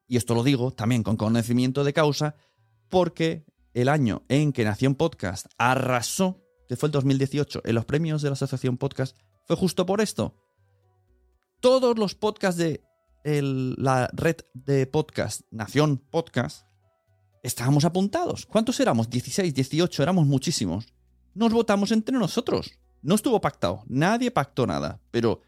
Y 0.07 0.15
esto 0.15 0.33
lo 0.33 0.43
digo 0.43 0.71
también 0.71 1.03
con 1.03 1.17
conocimiento 1.17 1.83
de 1.83 1.91
causa, 1.91 2.37
porque 2.87 3.43
el 3.73 3.89
año 3.89 4.23
en 4.29 4.53
que 4.53 4.63
Nación 4.63 4.95
Podcast 4.95 5.47
arrasó, 5.57 6.41
que 6.69 6.77
fue 6.77 6.87
el 6.87 6.93
2018, 6.93 7.63
en 7.65 7.75
los 7.75 7.83
premios 7.83 8.21
de 8.21 8.29
la 8.29 8.35
Asociación 8.35 8.77
Podcast, 8.77 9.17
fue 9.45 9.57
justo 9.57 9.85
por 9.85 9.99
esto. 9.99 10.37
Todos 11.59 11.99
los 11.99 12.15
podcasts 12.15 12.57
de 12.57 12.81
la 13.25 14.09
red 14.13 14.37
de 14.53 14.87
podcast, 14.87 15.41
Nación 15.51 15.97
Podcast, 15.97 16.65
estábamos 17.43 17.83
apuntados. 17.83 18.45
¿Cuántos 18.45 18.79
éramos? 18.79 19.09
16, 19.09 19.53
18, 19.53 20.01
éramos 20.01 20.27
muchísimos. 20.27 20.93
Nos 21.33 21.51
votamos 21.51 21.91
entre 21.91 22.17
nosotros. 22.17 22.71
No 23.01 23.15
estuvo 23.15 23.39
pactado. 23.41 23.83
Nadie 23.87 24.31
pactó 24.31 24.65
nada. 24.67 24.99
Pero 25.11 25.41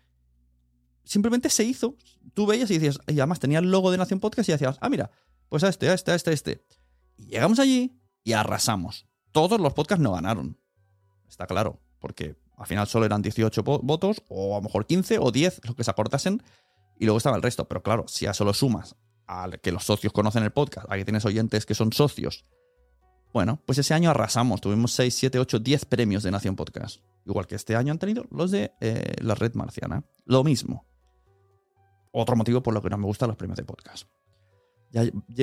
simplemente 1.04 1.50
se 1.50 1.64
hizo. 1.64 1.96
Tú 2.34 2.46
veías 2.46 2.70
y 2.72 2.76
decías, 2.80 3.00
y 3.08 3.20
además 3.20 3.40
tenía 3.40 3.60
el 3.60 3.70
logo 3.70 3.92
de 3.92 3.98
Nación 3.98 4.20
Podcast 4.20 4.50
y 4.50 4.54
decías, 4.54 4.78
ah, 4.82 4.90
mira, 4.90 5.12
pues 5.50 5.64
a 5.64 5.70
este, 5.70 5.90
a 5.90 5.94
este, 5.94 6.12
a 6.12 6.16
este, 6.16 6.30
a 6.32 6.34
este. 6.34 6.66
Y 7.18 7.26
llegamos 7.28 7.60
allí 7.60 8.00
y 8.24 8.34
arrasamos. 8.34 9.06
Todos 9.32 9.60
los 9.60 9.74
podcasts 9.74 10.02
no 10.04 10.14
ganaron. 10.14 10.58
Está 11.28 11.46
claro. 11.48 11.80
Porque 12.00 12.36
al 12.58 12.66
final 12.68 12.88
solo 12.88 13.06
eran 13.06 13.22
18 13.22 13.64
vo- 13.64 13.80
votos, 13.84 14.24
o 14.28 14.54
a 14.56 14.58
lo 14.58 14.64
mejor 14.64 14.86
15 14.86 15.20
o 15.20 15.32
10, 15.32 15.62
los 15.66 15.76
que 15.76 15.84
se 15.84 15.92
acortasen. 15.92 16.42
Y 17.00 17.06
luego 17.06 17.18
estaba 17.18 17.36
el 17.36 17.42
resto. 17.42 17.68
Pero 17.68 17.84
claro, 17.84 18.06
si 18.08 18.26
a 18.26 18.32
eso 18.32 18.46
lo 18.46 18.54
sumas 18.54 18.96
al 19.26 19.60
que 19.62 19.72
los 19.72 19.84
socios 19.86 20.12
conocen 20.14 20.44
el 20.44 20.52
podcast, 20.52 20.86
a 20.92 20.96
que 20.98 21.06
tienes 21.06 21.26
oyentes 21.26 21.66
que 21.66 21.76
son 21.76 21.94
socios. 21.94 22.46
Bueno, 23.34 23.60
pues 23.66 23.80
ese 23.80 23.96
año 23.96 24.12
arrasamos. 24.12 24.62
Tuvimos 24.62 24.92
6, 24.94 25.14
7, 25.14 25.40
8, 25.40 25.60
10 25.60 25.86
premios 25.86 26.22
de 26.22 26.30
Nación 26.30 26.56
Podcast. 26.56 27.02
Igual 27.26 27.48
que 27.48 27.56
este 27.56 27.76
año 27.76 27.92
han 27.92 27.98
tenido 27.98 28.26
los 28.30 28.52
de 28.52 28.72
eh, 28.80 29.16
la 29.22 29.34
red 29.34 29.56
marciana. 29.56 30.04
Lo 30.26 30.44
mismo. 30.44 30.86
Otro 32.12 32.36
motivo 32.36 32.62
por 32.62 32.76
lo 32.76 32.82
que 32.82 32.92
no 32.92 32.98
me 32.98 33.06
gustan 33.08 33.30
los 33.30 33.38
premios 33.38 33.58
de 33.58 33.64
podcast. 33.64 34.08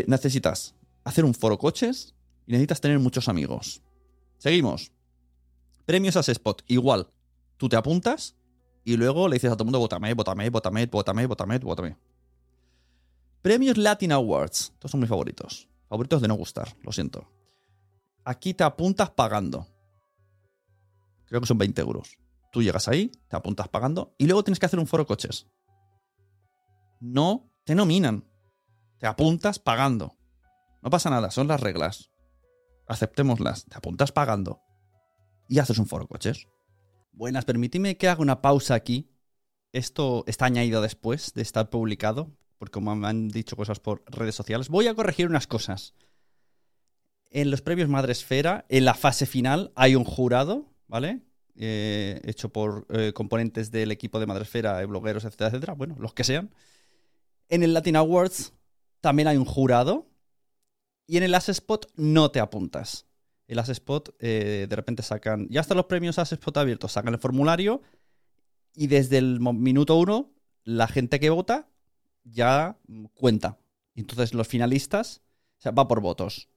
Necesitas 0.06 0.76
hacer 1.02 1.25
un 1.25 1.35
foro 1.35 1.59
coches 1.59 2.14
y 2.47 2.52
necesitas 2.52 2.80
tener 2.80 3.00
muchos 3.00 3.28
amigos. 3.28 3.82
Seguimos. 4.38 4.92
Premios 5.85 6.16
a 6.16 6.20
Spot. 6.20 6.62
Igual. 6.68 7.09
Tú 7.56 7.68
te 7.68 7.75
apuntas 7.75 8.37
y 8.85 8.97
luego 8.97 9.26
le 9.26 9.35
dices 9.35 9.50
a 9.50 9.54
todo 9.54 9.64
el 9.64 9.66
mundo, 9.66 9.80
votame, 9.80 10.14
votame, 10.14 10.49
votame, 10.49 10.87
votame, 10.87 11.26
votame, 11.26 11.59
votame. 11.59 11.97
Premios 13.42 13.76
Latin 13.76 14.12
Awards. 14.12 14.70
Estos 14.75 14.92
son 14.92 15.00
mis 15.00 15.09
favoritos. 15.09 15.68
Favoritos 15.88 16.23
de 16.23 16.28
no 16.28 16.35
gustar, 16.35 16.76
lo 16.82 16.92
siento. 16.92 17.39
Aquí 18.24 18.54
te 18.54 18.64
apuntas 18.64 19.10
pagando. 19.10 19.66
Creo 21.26 21.40
que 21.40 21.46
son 21.46 21.58
20 21.58 21.80
euros. 21.80 22.18
Tú 22.52 22.62
llegas 22.62 22.88
ahí, 22.88 23.12
te 23.28 23.36
apuntas 23.36 23.68
pagando 23.68 24.14
y 24.18 24.26
luego 24.26 24.42
tienes 24.42 24.58
que 24.58 24.66
hacer 24.66 24.80
un 24.80 24.86
foro 24.86 25.06
coches. 25.06 25.46
No 27.00 27.50
te 27.64 27.74
nominan. 27.74 28.28
Te 28.98 29.06
apuntas 29.06 29.58
pagando. 29.58 30.16
No 30.82 30.90
pasa 30.90 31.08
nada, 31.10 31.30
son 31.30 31.48
las 31.48 31.60
reglas. 31.60 32.10
Aceptémoslas. 32.86 33.64
Te 33.66 33.76
apuntas 33.76 34.12
pagando. 34.12 34.60
Y 35.48 35.58
haces 35.58 35.78
un 35.78 35.86
foro 35.86 36.06
coches. 36.06 36.48
Buenas, 37.12 37.44
permíteme 37.44 37.96
que 37.96 38.08
haga 38.08 38.22
una 38.22 38.42
pausa 38.42 38.74
aquí. 38.74 39.10
Esto 39.72 40.24
está 40.26 40.46
añadido 40.46 40.82
después 40.82 41.32
de 41.34 41.42
estar 41.42 41.70
publicado, 41.70 42.36
porque 42.58 42.72
como 42.72 42.94
me 42.96 43.08
han 43.08 43.28
dicho 43.28 43.56
cosas 43.56 43.78
por 43.78 44.02
redes 44.06 44.34
sociales. 44.34 44.68
Voy 44.68 44.88
a 44.88 44.94
corregir 44.94 45.26
unas 45.26 45.46
cosas. 45.46 45.94
En 47.30 47.50
los 47.50 47.62
premios 47.62 47.88
Madresfera, 47.88 48.66
en 48.68 48.84
la 48.84 48.94
fase 48.94 49.25
final, 49.25 49.72
hay 49.76 49.94
un 49.94 50.04
jurado, 50.04 50.66
¿vale? 50.88 51.22
Eh, 51.54 52.20
hecho 52.25 52.49
por 52.49 52.87
eh, 52.88 53.12
componentes 53.12 53.70
del 53.70 53.92
equipo 53.92 54.18
de 54.18 54.26
Madresfera, 54.26 54.80
eh, 54.82 54.87
blogueros, 54.87 55.25
etcétera, 55.25 55.49
etcétera. 55.49 55.75
Bueno, 55.75 55.94
los 55.99 56.14
que 56.14 56.25
sean. 56.25 56.50
En 57.49 57.62
el 57.62 57.75
Latin 57.75 57.96
Awards 57.96 58.54
también 59.00 59.28
hay 59.28 59.37
un 59.37 59.44
jurado. 59.44 60.08
Y 61.06 61.18
en 61.18 61.22
el 61.22 61.34
As 61.34 61.49
Spot 61.49 61.87
no 61.96 62.30
te 62.30 62.40
apuntas. 62.40 63.06
El 63.46 63.58
As 63.58 63.68
Spot 63.68 64.16
de 64.18 64.68
repente 64.70 65.02
sacan. 65.02 65.49
Ya 65.50 65.60
están 65.60 65.76
los 65.76 65.87
premios 65.87 66.18
As 66.18 66.32
Spot 66.32 66.56
abiertos. 66.56 66.92
Sacan 66.92 67.12
el 67.14 67.20
formulario. 67.20 67.82
Y 68.75 68.87
desde 68.87 69.18
el 69.18 69.40
minuto 69.40 69.96
uno, 69.96 70.32
la 70.62 70.87
gente 70.87 71.18
que 71.20 71.30
vota 71.30 71.68
ya 72.22 72.78
cuenta. 73.14 73.58
Entonces 73.94 74.34
los 74.34 74.46
finalistas. 74.46 75.22
O 75.58 75.62
sea, 75.62 75.72
va 75.72 75.88
por 75.88 76.00
votos. 76.00 76.49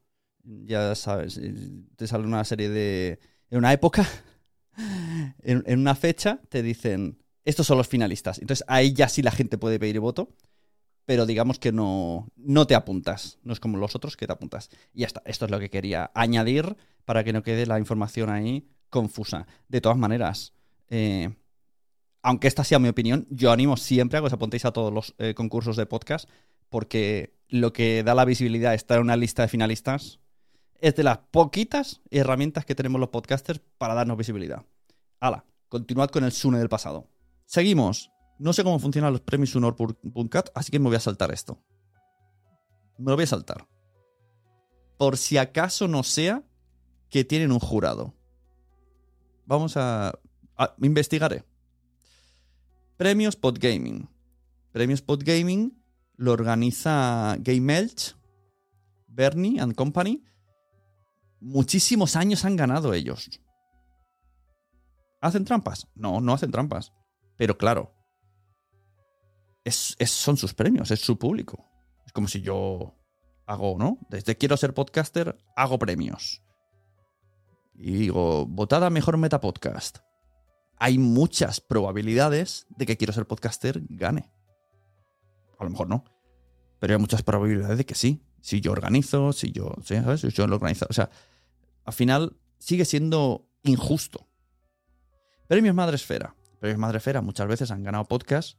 Ya 0.44 0.94
sabes, 0.94 1.38
eh, 1.38 1.54
te 1.96 2.06
sale 2.06 2.24
una 2.24 2.44
serie 2.44 2.68
de. 2.68 3.18
En 3.50 3.58
una 3.58 3.72
época, 3.72 4.06
en, 5.42 5.78
una 5.78 5.94
fecha, 5.94 6.40
te 6.48 6.62
dicen. 6.62 7.18
Estos 7.44 7.66
son 7.66 7.76
los 7.76 7.88
finalistas. 7.88 8.38
Entonces 8.38 8.64
ahí 8.68 8.94
ya 8.94 9.08
sí 9.08 9.20
la 9.20 9.30
gente 9.30 9.58
puede 9.58 9.78
pedir 9.78 10.00
voto 10.00 10.30
pero 11.06 11.26
digamos 11.26 11.58
que 11.58 11.72
no, 11.72 12.28
no 12.36 12.66
te 12.66 12.74
apuntas. 12.74 13.38
No 13.42 13.52
es 13.52 13.60
como 13.60 13.76
los 13.76 13.94
otros 13.94 14.16
que 14.16 14.26
te 14.26 14.32
apuntas. 14.32 14.70
Y 14.92 15.00
ya 15.00 15.06
está. 15.06 15.22
Esto 15.26 15.44
es 15.44 15.50
lo 15.50 15.60
que 15.60 15.70
quería 15.70 16.10
añadir 16.14 16.76
para 17.04 17.24
que 17.24 17.32
no 17.32 17.42
quede 17.42 17.66
la 17.66 17.78
información 17.78 18.30
ahí 18.30 18.66
confusa. 18.88 19.46
De 19.68 19.80
todas 19.80 19.98
maneras, 19.98 20.54
eh, 20.88 21.34
aunque 22.22 22.48
esta 22.48 22.64
sea 22.64 22.78
mi 22.78 22.88
opinión, 22.88 23.26
yo 23.30 23.52
animo 23.52 23.76
siempre 23.76 24.18
a 24.18 24.22
que 24.22 24.28
os 24.28 24.32
apuntéis 24.32 24.64
a 24.64 24.72
todos 24.72 24.92
los 24.92 25.14
eh, 25.18 25.34
concursos 25.34 25.76
de 25.76 25.86
podcast, 25.86 26.28
porque 26.70 27.34
lo 27.48 27.72
que 27.72 28.02
da 28.02 28.14
la 28.14 28.24
visibilidad 28.24 28.72
estar 28.72 28.96
en 28.96 29.04
una 29.04 29.16
lista 29.16 29.42
de 29.42 29.48
finalistas 29.48 30.20
es 30.84 30.94
de 30.94 31.02
las 31.02 31.16
poquitas 31.30 32.02
herramientas 32.10 32.66
que 32.66 32.74
tenemos 32.74 33.00
los 33.00 33.08
podcasters 33.08 33.62
para 33.78 33.94
darnos 33.94 34.18
visibilidad. 34.18 34.66
Hala, 35.18 35.46
continuad 35.70 36.10
con 36.10 36.24
el 36.24 36.32
Sune 36.32 36.58
del 36.58 36.68
pasado. 36.68 37.08
Seguimos. 37.46 38.10
No 38.38 38.52
sé 38.52 38.64
cómo 38.64 38.78
funcionan 38.78 39.10
los 39.10 39.22
premios 39.22 39.54
Unor.cat, 39.54 40.50
así 40.54 40.70
que 40.70 40.78
me 40.78 40.88
voy 40.88 40.96
a 40.96 41.00
saltar 41.00 41.32
esto. 41.32 41.58
me 42.98 43.10
lo 43.10 43.16
voy 43.16 43.24
a 43.24 43.28
saltar. 43.28 43.66
Por 44.98 45.16
si 45.16 45.38
acaso 45.38 45.88
no 45.88 46.02
sea 46.02 46.44
que 47.08 47.24
tienen 47.24 47.50
un 47.50 47.60
jurado. 47.60 48.12
Vamos 49.46 49.78
a, 49.78 50.12
a 50.58 50.74
investigaré. 50.82 51.46
Premios 52.98 53.36
Podgaming. 53.36 54.06
Premios 54.70 55.00
Podgaming 55.00 55.82
lo 56.16 56.32
organiza 56.32 57.36
Game 57.40 57.74
Elch, 57.74 58.16
Bernie 59.06 59.58
and 59.58 59.74
Company. 59.74 60.22
Muchísimos 61.44 62.16
años 62.16 62.46
han 62.46 62.56
ganado 62.56 62.94
ellos. 62.94 63.28
¿Hacen 65.20 65.44
trampas? 65.44 65.88
No, 65.94 66.22
no 66.22 66.32
hacen 66.32 66.50
trampas. 66.50 66.94
Pero 67.36 67.58
claro, 67.58 67.92
es, 69.62 69.94
son 70.06 70.38
sus 70.38 70.54
premios, 70.54 70.90
es 70.90 71.00
su 71.00 71.18
público. 71.18 71.68
Es 72.06 72.12
como 72.12 72.28
si 72.28 72.40
yo 72.40 72.94
hago, 73.46 73.76
¿no? 73.78 73.98
Desde 74.08 74.38
quiero 74.38 74.56
ser 74.56 74.72
podcaster, 74.72 75.36
hago 75.54 75.78
premios. 75.78 76.42
Y 77.74 77.92
digo, 77.92 78.46
votada 78.46 78.88
mejor 78.88 79.18
metapodcast. 79.18 79.98
Hay 80.78 80.96
muchas 80.96 81.60
probabilidades 81.60 82.66
de 82.70 82.86
que 82.86 82.96
quiero 82.96 83.12
ser 83.12 83.26
podcaster 83.26 83.82
gane. 83.90 84.30
A 85.58 85.64
lo 85.64 85.68
mejor 85.68 85.88
no. 85.88 86.04
Pero 86.80 86.94
hay 86.94 87.00
muchas 87.00 87.22
probabilidades 87.22 87.76
de 87.76 87.84
que 87.84 87.94
sí. 87.94 88.22
Si 88.40 88.62
yo 88.62 88.72
organizo, 88.72 89.34
si 89.34 89.52
yo, 89.52 89.74
¿sabes? 89.82 90.22
Si 90.22 90.30
yo 90.30 90.46
lo 90.46 90.56
organizo. 90.56 90.86
O 90.88 90.94
sea, 90.94 91.10
al 91.84 91.92
final 91.92 92.36
sigue 92.58 92.84
siendo 92.84 93.48
injusto. 93.62 94.28
Premios 95.48 95.74
Madresfera. 95.74 96.34
Premios 96.60 96.78
Madresfera 96.78 97.20
muchas 97.20 97.46
veces 97.46 97.70
han 97.70 97.82
ganado 97.82 98.04
podcasts 98.04 98.58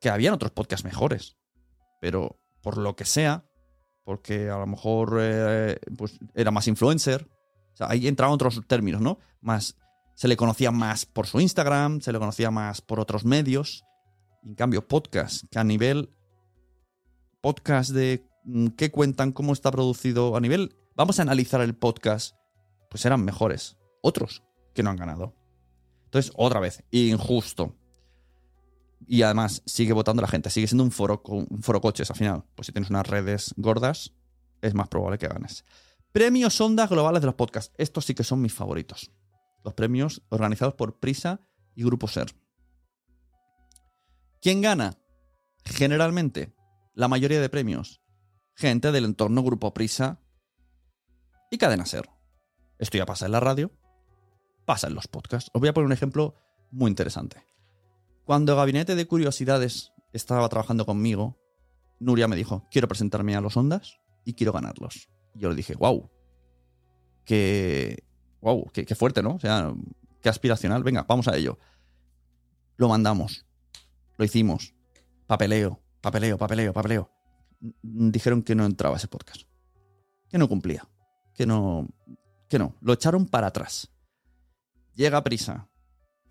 que 0.00 0.10
habían 0.10 0.34
otros 0.34 0.50
podcasts 0.50 0.84
mejores. 0.84 1.36
Pero 2.00 2.40
por 2.60 2.76
lo 2.76 2.96
que 2.96 3.04
sea, 3.04 3.44
porque 4.04 4.50
a 4.50 4.58
lo 4.58 4.66
mejor 4.66 5.18
eh, 5.20 5.78
pues 5.96 6.18
era 6.34 6.50
más 6.50 6.66
influencer. 6.66 7.28
O 7.72 7.76
sea, 7.76 7.88
ahí 7.88 8.08
entraban 8.08 8.34
otros 8.34 8.60
términos, 8.66 9.00
¿no? 9.00 9.18
Más. 9.40 9.76
Se 10.14 10.28
le 10.28 10.36
conocía 10.36 10.70
más 10.70 11.06
por 11.06 11.26
su 11.26 11.40
Instagram, 11.40 12.00
se 12.00 12.12
le 12.12 12.18
conocía 12.18 12.50
más 12.50 12.82
por 12.82 13.00
otros 13.00 13.24
medios. 13.24 13.84
En 14.44 14.54
cambio, 14.54 14.86
podcast, 14.86 15.44
que 15.50 15.58
a 15.58 15.64
nivel. 15.64 16.10
Podcast 17.40 17.90
de 17.90 18.28
mm, 18.44 18.68
qué 18.76 18.90
cuentan, 18.90 19.32
cómo 19.32 19.52
está 19.52 19.70
producido, 19.70 20.36
a 20.36 20.40
nivel. 20.40 20.76
Vamos 20.94 21.18
a 21.18 21.22
analizar 21.22 21.60
el 21.60 21.74
podcast. 21.74 22.36
Pues 22.90 23.04
eran 23.06 23.24
mejores. 23.24 23.78
Otros 24.02 24.42
que 24.74 24.82
no 24.82 24.90
han 24.90 24.96
ganado. 24.96 25.34
Entonces, 26.04 26.32
otra 26.36 26.60
vez, 26.60 26.84
injusto. 26.90 27.74
Y 29.06 29.22
además 29.22 29.62
sigue 29.64 29.92
votando 29.92 30.22
la 30.22 30.28
gente, 30.28 30.50
sigue 30.50 30.66
siendo 30.66 30.84
un 30.84 30.90
foro, 30.92 31.22
coches 31.22 32.10
al 32.10 32.16
final. 32.16 32.44
Pues 32.54 32.66
si 32.66 32.72
tienes 32.72 32.90
unas 32.90 33.06
redes 33.06 33.54
gordas, 33.56 34.12
es 34.60 34.74
más 34.74 34.88
probable 34.88 35.18
que 35.18 35.28
ganes. 35.28 35.64
Premios 36.12 36.60
Ondas 36.60 36.90
Globales 36.90 37.22
de 37.22 37.26
los 37.26 37.34
podcasts. 37.34 37.74
Estos 37.78 38.04
sí 38.04 38.14
que 38.14 38.24
son 38.24 38.42
mis 38.42 38.52
favoritos. 38.52 39.10
Los 39.64 39.74
premios 39.74 40.22
organizados 40.28 40.74
por 40.74 41.00
Prisa 41.00 41.40
y 41.74 41.84
Grupo 41.84 42.06
Ser. 42.08 42.34
¿Quién 44.40 44.60
gana? 44.60 44.98
Generalmente, 45.64 46.54
la 46.94 47.08
mayoría 47.08 47.40
de 47.40 47.48
premios. 47.48 48.02
Gente 48.54 48.92
del 48.92 49.06
entorno 49.06 49.42
Grupo 49.42 49.72
Prisa 49.72 50.21
y 51.52 51.58
Cadena 51.58 51.84
Ser. 51.84 52.08
Esto 52.78 52.96
ya 52.96 53.04
pasa 53.04 53.26
en 53.26 53.32
la 53.32 53.40
radio, 53.40 53.70
pasa 54.64 54.86
en 54.86 54.94
los 54.94 55.06
podcasts. 55.06 55.50
Os 55.52 55.60
voy 55.60 55.68
a 55.68 55.74
poner 55.74 55.84
un 55.84 55.92
ejemplo 55.92 56.34
muy 56.70 56.88
interesante. 56.88 57.44
Cuando 58.24 58.56
Gabinete 58.56 58.94
de 58.94 59.06
Curiosidades 59.06 59.92
estaba 60.14 60.48
trabajando 60.48 60.86
conmigo, 60.86 61.38
Nuria 62.00 62.26
me 62.26 62.36
dijo, 62.36 62.66
quiero 62.70 62.88
presentarme 62.88 63.36
a 63.36 63.42
los 63.42 63.56
Ondas 63.58 64.00
y 64.24 64.32
quiero 64.32 64.52
ganarlos. 64.52 65.10
Y 65.34 65.40
yo 65.40 65.50
le 65.50 65.54
dije, 65.54 65.74
wow, 65.74 66.10
qué, 67.26 68.02
wow, 68.40 68.70
qué, 68.72 68.86
qué 68.86 68.94
fuerte, 68.94 69.22
¿no? 69.22 69.34
O 69.34 69.38
sea, 69.38 69.74
qué 70.22 70.30
aspiracional. 70.30 70.82
Venga, 70.82 71.04
vamos 71.06 71.28
a 71.28 71.36
ello. 71.36 71.58
Lo 72.78 72.88
mandamos, 72.88 73.44
lo 74.16 74.24
hicimos. 74.24 74.74
Papeleo, 75.26 75.82
papeleo, 76.00 76.38
papeleo, 76.38 76.72
papeleo. 76.72 77.10
Dijeron 77.82 78.42
que 78.42 78.54
no 78.54 78.64
entraba 78.64 78.96
ese 78.96 79.08
podcast. 79.08 79.42
Que 80.30 80.38
no 80.38 80.48
cumplía. 80.48 80.88
Que 81.34 81.46
no. 81.46 81.88
Que 82.48 82.58
no. 82.58 82.76
Lo 82.80 82.92
echaron 82.92 83.26
para 83.26 83.48
atrás. 83.48 83.90
Llega 84.94 85.24
prisa. 85.24 85.68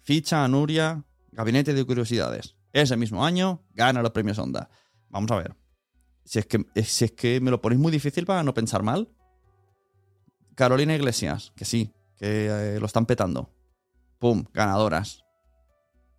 Ficha 0.01 0.43
a 0.43 0.47
Nuria 0.47 1.05
Gabinete 1.31 1.73
de 1.73 1.85
Curiosidades. 1.85 2.55
Ese 2.73 2.97
mismo 2.97 3.25
año 3.25 3.63
gana 3.73 4.01
los 4.01 4.11
premios 4.11 4.37
Onda. 4.37 4.69
Vamos 5.09 5.31
a 5.31 5.37
ver. 5.37 5.55
Si 6.23 6.39
es 6.39 6.45
que, 6.45 6.65
si 6.83 7.05
es 7.05 7.11
que 7.11 7.41
me 7.41 7.51
lo 7.51 7.61
ponéis 7.61 7.81
muy 7.81 7.91
difícil 7.91 8.25
para 8.25 8.43
no 8.43 8.53
pensar 8.53 8.83
mal. 8.83 9.09
Carolina 10.55 10.95
Iglesias, 10.95 11.51
que 11.55 11.65
sí, 11.65 11.93
que 12.17 12.75
eh, 12.75 12.79
lo 12.79 12.85
están 12.85 13.05
petando. 13.05 13.53
¡Pum! 14.19 14.45
Ganadoras. 14.53 15.23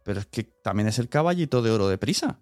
Pero 0.05 0.21
es 0.21 0.27
que 0.27 0.43
también 0.43 0.89
es 0.89 0.99
el 0.99 1.09
caballito 1.09 1.63
de 1.63 1.71
oro 1.71 1.89
de 1.89 1.99
prisa. 1.99 2.41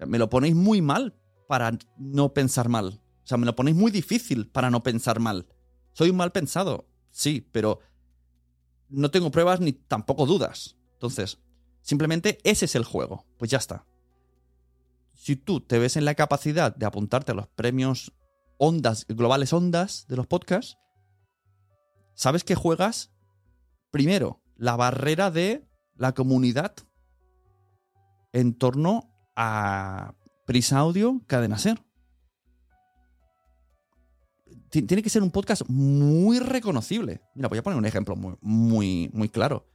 me 0.00 0.18
lo 0.18 0.30
ponéis 0.30 0.54
muy 0.54 0.80
mal 0.80 1.14
para 1.46 1.76
no 1.98 2.32
pensar 2.32 2.68
mal. 2.68 3.00
O 3.22 3.26
sea, 3.26 3.36
me 3.36 3.46
lo 3.46 3.54
ponéis 3.54 3.76
muy 3.76 3.90
difícil 3.90 4.48
para 4.48 4.70
no 4.70 4.82
pensar 4.82 5.20
mal. 5.20 5.46
Soy 5.98 6.10
un 6.10 6.16
mal 6.16 6.32
pensado, 6.32 6.86
sí, 7.10 7.46
pero 7.52 7.80
no 8.88 9.10
tengo 9.10 9.30
pruebas 9.30 9.60
ni 9.60 9.72
tampoco 9.72 10.26
dudas. 10.26 10.76
Entonces, 10.94 11.38
Simplemente 11.88 12.38
ese 12.44 12.66
es 12.66 12.74
el 12.74 12.84
juego. 12.84 13.24
Pues 13.38 13.50
ya 13.50 13.56
está. 13.56 13.86
Si 15.14 15.36
tú 15.36 15.62
te 15.62 15.78
ves 15.78 15.96
en 15.96 16.04
la 16.04 16.14
capacidad 16.14 16.76
de 16.76 16.84
apuntarte 16.84 17.32
a 17.32 17.34
los 17.34 17.48
premios 17.48 18.12
ondas, 18.58 19.06
globales 19.08 19.54
ondas 19.54 20.04
de 20.06 20.16
los 20.16 20.26
podcasts, 20.26 20.76
sabes 22.12 22.44
que 22.44 22.54
juegas 22.54 23.10
primero 23.90 24.42
la 24.54 24.76
barrera 24.76 25.30
de 25.30 25.66
la 25.96 26.12
comunidad 26.12 26.74
en 28.34 28.52
torno 28.52 29.10
a 29.34 30.12
Prisa 30.44 30.80
Audio, 30.80 31.22
Cadena 31.26 31.56
Ser. 31.56 31.87
Tiene 34.70 35.02
que 35.02 35.10
ser 35.10 35.22
un 35.22 35.30
podcast 35.30 35.62
muy 35.68 36.40
reconocible. 36.40 37.22
Mira, 37.34 37.48
voy 37.48 37.58
a 37.58 37.62
poner 37.62 37.78
un 37.78 37.86
ejemplo 37.86 38.16
muy, 38.16 38.36
muy, 38.40 39.10
muy 39.12 39.28
claro. 39.28 39.66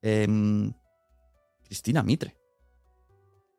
Eh, 0.00 0.26
Cristina 1.64 2.02
Mitre. 2.02 2.36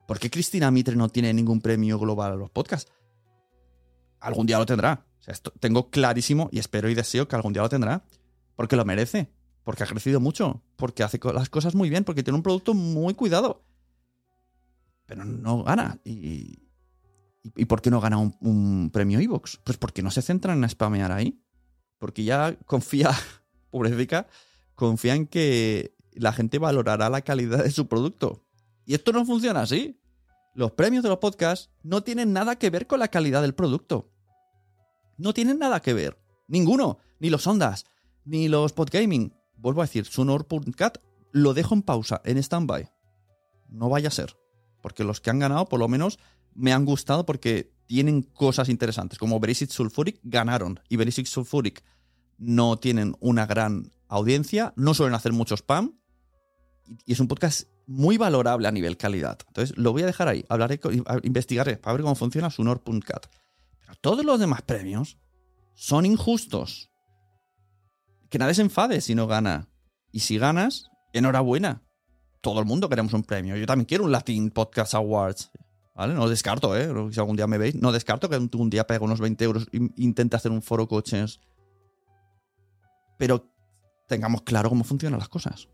¿Por 0.07 0.19
qué 0.19 0.29
Cristina 0.29 0.69
Mitre 0.71 0.95
no 0.95 1.09
tiene 1.09 1.33
ningún 1.33 1.61
premio 1.61 1.97
global 1.97 2.33
a 2.33 2.35
los 2.35 2.49
podcasts? 2.49 2.91
Algún 4.19 4.45
día 4.45 4.57
lo 4.57 4.65
tendrá. 4.65 5.05
tengo 5.59 5.89
clarísimo 5.89 6.49
y 6.51 6.59
espero 6.59 6.89
y 6.89 6.95
deseo 6.95 7.27
que 7.27 7.35
algún 7.35 7.53
día 7.53 7.61
lo 7.61 7.69
tendrá. 7.69 8.03
Porque 8.55 8.75
lo 8.75 8.85
merece. 8.85 9.31
Porque 9.63 9.83
ha 9.83 9.87
crecido 9.87 10.19
mucho. 10.19 10.61
Porque 10.75 11.03
hace 11.03 11.19
las 11.33 11.49
cosas 11.49 11.75
muy 11.75 11.89
bien. 11.89 12.03
Porque 12.03 12.23
tiene 12.23 12.37
un 12.37 12.43
producto 12.43 12.73
muy 12.73 13.13
cuidado. 13.13 13.63
Pero 15.05 15.25
no 15.25 15.63
gana. 15.63 15.99
¿Y, 16.03 16.62
y, 17.55 17.65
por 17.65 17.81
qué 17.81 17.91
no 17.91 17.99
gana 17.99 18.17
un, 18.17 18.89
premio 18.91 19.19
Evox? 19.19 19.59
Pues 19.63 19.77
porque 19.77 20.01
no 20.01 20.11
se 20.11 20.21
centra 20.21 20.53
en 20.53 20.67
spamear 20.69 21.11
ahí. 21.11 21.41
Porque 21.99 22.23
ya 22.23 22.57
confía, 22.65 23.11
pobrecita, 23.71 24.27
confía 24.75 25.15
en 25.15 25.27
que 25.27 25.95
la 26.13 26.33
gente 26.33 26.59
valorará 26.59 27.09
la 27.09 27.21
calidad 27.21 27.63
de 27.63 27.71
su 27.71 27.87
producto. 27.87 28.43
Y 28.85 28.93
esto 28.93 29.11
no 29.11 29.25
funciona 29.25 29.61
así. 29.61 29.99
Los 30.55 30.71
premios 30.71 31.03
de 31.03 31.09
los 31.09 31.17
podcasts 31.17 31.71
no 31.81 32.03
tienen 32.03 32.33
nada 32.33 32.57
que 32.57 32.69
ver 32.69 32.87
con 32.87 32.99
la 32.99 33.07
calidad 33.07 33.41
del 33.41 33.55
producto. 33.55 34.11
No 35.17 35.33
tienen 35.33 35.59
nada 35.59 35.81
que 35.81 35.93
ver. 35.93 36.19
Ninguno. 36.47 36.99
Ni 37.19 37.29
los 37.29 37.47
ondas, 37.47 37.85
ni 38.25 38.47
los 38.47 38.73
podgaming. 38.73 39.33
Vuelvo 39.55 39.81
a 39.81 39.85
decir, 39.85 40.05
Sonor.cat 40.05 40.97
lo 41.31 41.53
dejo 41.53 41.73
en 41.73 41.81
pausa, 41.81 42.21
en 42.25 42.37
stand-by. 42.37 42.91
No 43.69 43.89
vaya 43.89 44.09
a 44.09 44.11
ser. 44.11 44.37
Porque 44.81 45.03
los 45.03 45.21
que 45.21 45.29
han 45.29 45.39
ganado, 45.39 45.65
por 45.65 45.79
lo 45.79 45.87
menos, 45.87 46.19
me 46.55 46.73
han 46.73 46.85
gustado 46.85 47.25
porque 47.25 47.71
tienen 47.85 48.21
cosas 48.21 48.69
interesantes. 48.69 49.19
Como 49.19 49.39
Berisit 49.39 49.69
Sulfuric 49.69 50.19
ganaron. 50.23 50.79
Y 50.89 50.95
Berisit 50.95 51.27
Sulfuric 51.27 51.83
no 52.37 52.77
tienen 52.77 53.15
una 53.19 53.45
gran 53.45 53.91
audiencia, 54.07 54.73
no 54.75 54.93
suelen 54.93 55.15
hacer 55.15 55.33
mucho 55.33 55.55
spam 55.55 55.97
y 57.05 57.13
es 57.13 57.19
un 57.19 57.27
podcast 57.27 57.67
muy 57.85 58.17
valorable 58.17 58.67
a 58.67 58.71
nivel 58.71 58.97
calidad. 58.97 59.39
Entonces, 59.47 59.77
lo 59.77 59.91
voy 59.91 60.03
a 60.03 60.05
dejar 60.05 60.27
ahí. 60.27 60.45
Hablaré, 60.49 60.79
investigaré 61.23 61.77
para 61.77 61.93
ver 61.93 62.03
cómo 62.03 62.15
funciona 62.15 62.49
Sunor.cat. 62.49 63.27
Pero 63.79 63.95
todos 64.01 64.25
los 64.25 64.39
demás 64.39 64.61
premios 64.61 65.17
son 65.75 66.05
injustos. 66.05 66.89
Que 68.29 68.37
nadie 68.39 68.55
se 68.55 68.61
enfade 68.61 69.01
si 69.01 69.15
no 69.15 69.27
gana. 69.27 69.69
Y 70.11 70.21
si 70.21 70.37
ganas, 70.37 70.89
enhorabuena. 71.13 71.83
Todo 72.41 72.59
el 72.59 72.65
mundo 72.65 72.89
queremos 72.89 73.13
un 73.13 73.23
premio. 73.23 73.55
Yo 73.55 73.65
también 73.65 73.85
quiero 73.85 74.05
un 74.05 74.11
Latin 74.11 74.49
Podcast 74.49 74.93
Awards. 74.93 75.51
¿Vale? 75.95 76.13
No 76.15 76.27
descarto, 76.27 76.75
¿eh? 76.75 76.89
Si 77.11 77.19
algún 77.19 77.35
día 77.35 77.47
me 77.47 77.57
veis, 77.57 77.75
no 77.75 77.91
descarto 77.91 78.29
que 78.29 78.37
un 78.37 78.69
día 78.69 78.87
pegue 78.87 79.03
unos 79.03 79.19
20 79.19 79.43
euros 79.43 79.67
e 79.71 79.77
intente 79.97 80.35
hacer 80.35 80.51
un 80.51 80.61
foro 80.61 80.87
coches. 80.87 81.39
Pero 83.17 83.51
tengamos 84.07 84.41
claro 84.41 84.69
cómo 84.69 84.83
funcionan 84.83 85.19
las 85.19 85.29
cosas. 85.29 85.69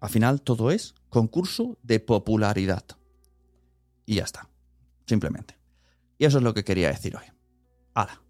Al 0.00 0.10
final 0.10 0.42
todo 0.42 0.70
es 0.70 0.94
concurso 1.08 1.78
de 1.82 2.00
popularidad. 2.00 2.84
Y 4.04 4.16
ya 4.16 4.24
está. 4.24 4.50
Simplemente. 5.06 5.56
Y 6.18 6.26
eso 6.26 6.38
es 6.38 6.44
lo 6.44 6.52
que 6.52 6.64
quería 6.64 6.88
decir 6.88 7.16
hoy. 7.16 7.24
¡Hala! 7.94 8.20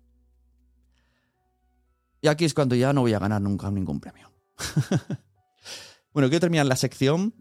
Y 2.21 2.29
aquí 2.29 2.45
es 2.45 2.55
cuando 2.55 2.77
ya 2.77 2.93
no 2.93 3.03
voy 3.03 3.13
a 3.13 3.19
ganar 3.19 3.43
nunca 3.43 3.71
ningún 3.71 4.01
premio. 4.01 4.33
bueno, 6.13 6.29
quiero 6.29 6.41
terminar 6.41 6.67
la 6.67 6.77
sección 6.77 7.35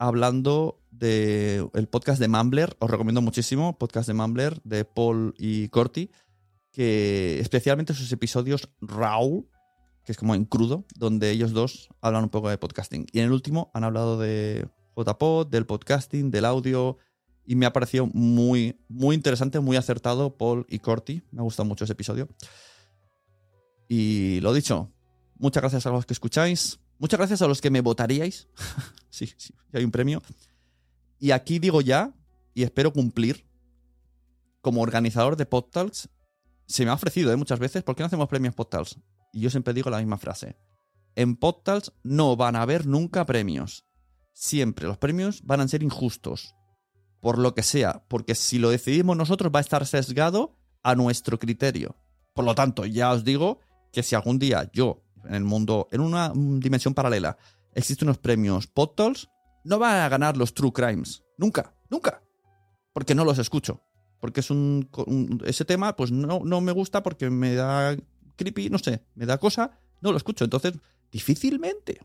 hablando 0.00 0.80
del 0.90 1.68
el 1.74 1.86
podcast 1.86 2.18
de 2.18 2.26
Mumbler. 2.26 2.74
Os 2.80 2.90
recomiendo 2.90 3.20
muchísimo, 3.20 3.78
podcast 3.78 4.08
de 4.08 4.14
Mumbler 4.14 4.60
de 4.64 4.84
Paul 4.86 5.34
y 5.38 5.68
Corti, 5.68 6.10
que 6.72 7.38
especialmente 7.38 7.92
sus 7.92 8.10
episodios 8.10 8.70
raw, 8.80 9.46
que 10.02 10.12
es 10.12 10.18
como 10.18 10.34
en 10.34 10.46
crudo, 10.46 10.86
donde 10.96 11.30
ellos 11.30 11.52
dos 11.52 11.90
hablan 12.00 12.24
un 12.24 12.30
poco 12.30 12.48
de 12.48 12.56
podcasting. 12.56 13.06
Y 13.12 13.18
en 13.18 13.26
el 13.26 13.32
último 13.32 13.70
han 13.74 13.84
hablado 13.84 14.18
de 14.18 14.66
JPod, 14.96 15.48
del 15.48 15.66
podcasting, 15.66 16.30
del 16.30 16.46
audio, 16.46 16.96
y 17.44 17.54
me 17.54 17.66
ha 17.66 17.72
parecido 17.72 18.06
muy, 18.06 18.80
muy 18.88 19.14
interesante, 19.14 19.60
muy 19.60 19.76
acertado 19.76 20.38
Paul 20.38 20.64
y 20.70 20.78
Corti. 20.78 21.22
Me 21.30 21.40
ha 21.40 21.42
gustado 21.42 21.68
mucho 21.68 21.84
ese 21.84 21.92
episodio. 21.92 22.26
Y 23.86 24.40
lo 24.40 24.54
dicho, 24.54 24.90
muchas 25.36 25.62
gracias 25.62 25.84
a 25.84 25.90
los 25.90 26.06
que 26.06 26.14
escucháis, 26.14 26.80
muchas 27.00 27.18
gracias 27.18 27.42
a 27.42 27.48
los 27.48 27.60
que 27.60 27.70
me 27.70 27.80
votaríais. 27.80 28.46
sí, 29.10 29.32
sí, 29.36 29.52
hay 29.72 29.82
un 29.82 29.90
premio. 29.90 30.22
Y 31.18 31.32
aquí 31.32 31.58
digo 31.58 31.80
ya, 31.80 32.14
y 32.54 32.62
espero 32.62 32.92
cumplir, 32.92 33.44
como 34.60 34.82
organizador 34.82 35.36
de 35.36 35.46
PodTalks, 35.46 36.08
se 36.66 36.84
me 36.84 36.90
ha 36.90 36.94
ofrecido 36.94 37.32
¿eh? 37.32 37.36
muchas 37.36 37.58
veces, 37.58 37.82
¿por 37.82 37.96
qué 37.96 38.02
no 38.02 38.06
hacemos 38.06 38.28
premios 38.28 38.54
PodTalks? 38.54 39.00
Y 39.32 39.40
yo 39.40 39.50
siempre 39.50 39.74
digo 39.74 39.90
la 39.90 39.98
misma 39.98 40.18
frase. 40.18 40.56
En 41.16 41.36
PodTalks 41.36 41.92
no 42.04 42.36
van 42.36 42.54
a 42.54 42.62
haber 42.62 42.86
nunca 42.86 43.26
premios. 43.26 43.84
Siempre 44.32 44.86
los 44.86 44.98
premios 44.98 45.42
van 45.44 45.60
a 45.60 45.68
ser 45.68 45.82
injustos. 45.82 46.54
Por 47.20 47.38
lo 47.38 47.54
que 47.54 47.62
sea. 47.62 48.04
Porque 48.08 48.34
si 48.34 48.58
lo 48.58 48.70
decidimos 48.70 49.16
nosotros 49.16 49.52
va 49.54 49.58
a 49.58 49.62
estar 49.62 49.84
sesgado 49.86 50.56
a 50.82 50.94
nuestro 50.94 51.38
criterio. 51.38 51.96
Por 52.32 52.44
lo 52.44 52.54
tanto, 52.54 52.86
ya 52.86 53.12
os 53.12 53.24
digo 53.24 53.58
que 53.92 54.02
si 54.02 54.14
algún 54.14 54.38
día 54.38 54.70
yo, 54.72 55.02
en 55.24 55.34
el 55.34 55.44
mundo, 55.44 55.88
en 55.92 56.00
una 56.00 56.32
dimensión 56.34 56.94
paralela, 56.94 57.36
existen 57.74 58.08
unos 58.08 58.18
premios 58.18 58.66
PodTalks, 58.66 59.28
no 59.64 59.78
van 59.78 59.96
a 59.96 60.08
ganar 60.08 60.36
los 60.36 60.54
True 60.54 60.72
Crimes. 60.72 61.22
Nunca, 61.36 61.74
nunca. 61.88 62.22
Porque 62.92 63.14
no 63.14 63.24
los 63.24 63.38
escucho. 63.38 63.82
Porque 64.20 64.40
es 64.40 64.50
un, 64.50 64.88
ese 65.46 65.64
tema, 65.64 65.96
pues 65.96 66.10
no, 66.10 66.40
no 66.44 66.60
me 66.60 66.72
gusta 66.72 67.02
porque 67.02 67.30
me 67.30 67.54
da 67.54 67.96
creepy, 68.36 68.68
no 68.68 68.78
sé, 68.78 69.02
me 69.14 69.26
da 69.26 69.38
cosa, 69.38 69.78
no 70.00 70.10
lo 70.10 70.16
escucho. 70.16 70.44
Entonces, 70.44 70.74
difícilmente 71.10 72.00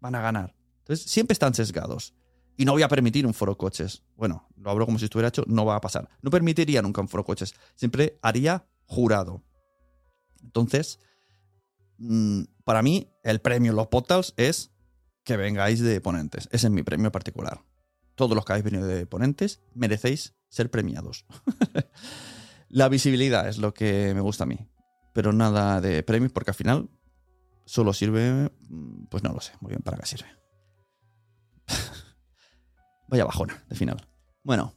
van 0.00 0.14
a 0.14 0.20
ganar. 0.20 0.54
Entonces, 0.80 1.10
siempre 1.10 1.32
están 1.32 1.54
sesgados. 1.54 2.14
Y 2.56 2.64
no 2.64 2.72
voy 2.72 2.82
a 2.82 2.88
permitir 2.88 3.26
un 3.26 3.32
foro 3.32 3.56
coches. 3.56 4.02
Bueno, 4.16 4.48
lo 4.56 4.70
hablo 4.70 4.84
como 4.84 4.98
si 4.98 5.06
estuviera 5.06 5.28
hecho, 5.28 5.44
no 5.46 5.64
va 5.64 5.76
a 5.76 5.80
pasar. 5.80 6.08
No 6.20 6.30
permitiría 6.30 6.82
nunca 6.82 7.00
un 7.00 7.08
foro 7.08 7.24
coches. 7.24 7.54
Siempre 7.74 8.18
haría 8.20 8.66
jurado. 8.86 9.42
Entonces, 10.42 10.98
mm, 10.98 11.09
para 12.64 12.82
mí, 12.82 13.08
el 13.22 13.40
premio 13.40 13.72
Los 13.72 13.88
Potals 13.88 14.34
es 14.36 14.70
que 15.24 15.36
vengáis 15.36 15.80
de 15.80 16.00
ponentes. 16.00 16.48
Ese 16.52 16.66
es 16.66 16.72
mi 16.72 16.82
premio 16.82 17.12
particular. 17.12 17.64
Todos 18.14 18.34
los 18.34 18.44
que 18.44 18.52
habéis 18.52 18.64
venido 18.64 18.86
de 18.86 19.06
ponentes 19.06 19.62
merecéis 19.74 20.34
ser 20.48 20.70
premiados. 20.70 21.26
La 22.68 22.88
visibilidad 22.88 23.48
es 23.48 23.58
lo 23.58 23.74
que 23.74 24.12
me 24.14 24.20
gusta 24.20 24.44
a 24.44 24.46
mí. 24.46 24.68
Pero 25.12 25.32
nada 25.32 25.80
de 25.80 26.02
premios 26.02 26.32
porque 26.32 26.52
al 26.52 26.54
final 26.54 26.88
solo 27.64 27.92
sirve, 27.92 28.50
mm, 28.68 29.06
pues 29.06 29.22
no 29.22 29.32
lo 29.32 29.40
sé 29.40 29.52
muy 29.60 29.70
bien 29.70 29.82
para 29.82 29.98
qué 29.98 30.06
sirve. 30.06 30.28
Vaya 33.08 33.24
bajona 33.24 33.64
de 33.68 33.76
final. 33.76 34.08
Bueno, 34.42 34.74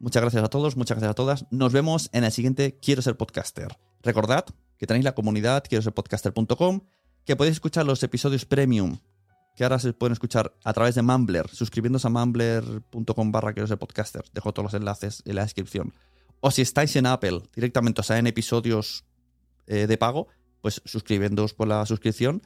muchas 0.00 0.22
gracias 0.22 0.42
a 0.42 0.48
todos, 0.48 0.76
muchas 0.76 0.96
gracias 0.96 1.12
a 1.12 1.14
todas. 1.14 1.46
Nos 1.50 1.72
vemos 1.72 2.10
en 2.12 2.24
el 2.24 2.32
siguiente 2.32 2.78
Quiero 2.80 3.02
ser 3.02 3.16
podcaster. 3.16 3.76
Recordad 4.02 4.44
que 4.82 4.86
tenéis 4.88 5.04
la 5.04 5.14
comunidad 5.14 5.62
quiero 5.68 5.80
ser 5.80 5.94
podcaster.com, 5.94 6.80
que 7.24 7.36
podéis 7.36 7.52
escuchar 7.52 7.86
los 7.86 8.02
episodios 8.02 8.44
premium 8.44 8.98
que 9.54 9.62
ahora 9.62 9.78
se 9.78 9.92
pueden 9.92 10.12
escuchar 10.12 10.56
a 10.64 10.72
través 10.72 10.96
de 10.96 11.02
Mumbler, 11.02 11.48
suscribiéndose 11.50 12.08
a 12.08 12.10
mumbler.com 12.10 13.30
barra 13.30 13.52
quiero 13.52 13.68
ser 13.68 13.78
podcaster. 13.78 14.24
Dejo 14.34 14.52
todos 14.52 14.64
los 14.64 14.74
enlaces 14.74 15.22
en 15.24 15.36
la 15.36 15.42
descripción. 15.42 15.94
O 16.40 16.50
si 16.50 16.62
estáis 16.62 16.96
en 16.96 17.06
Apple 17.06 17.42
directamente, 17.54 18.00
o 18.00 18.02
sea, 18.02 18.18
en 18.18 18.26
episodios 18.26 19.04
eh, 19.68 19.86
de 19.86 19.98
pago, 19.98 20.26
pues 20.62 20.82
suscribiéndoos 20.84 21.54
por 21.54 21.68
la 21.68 21.86
suscripción, 21.86 22.42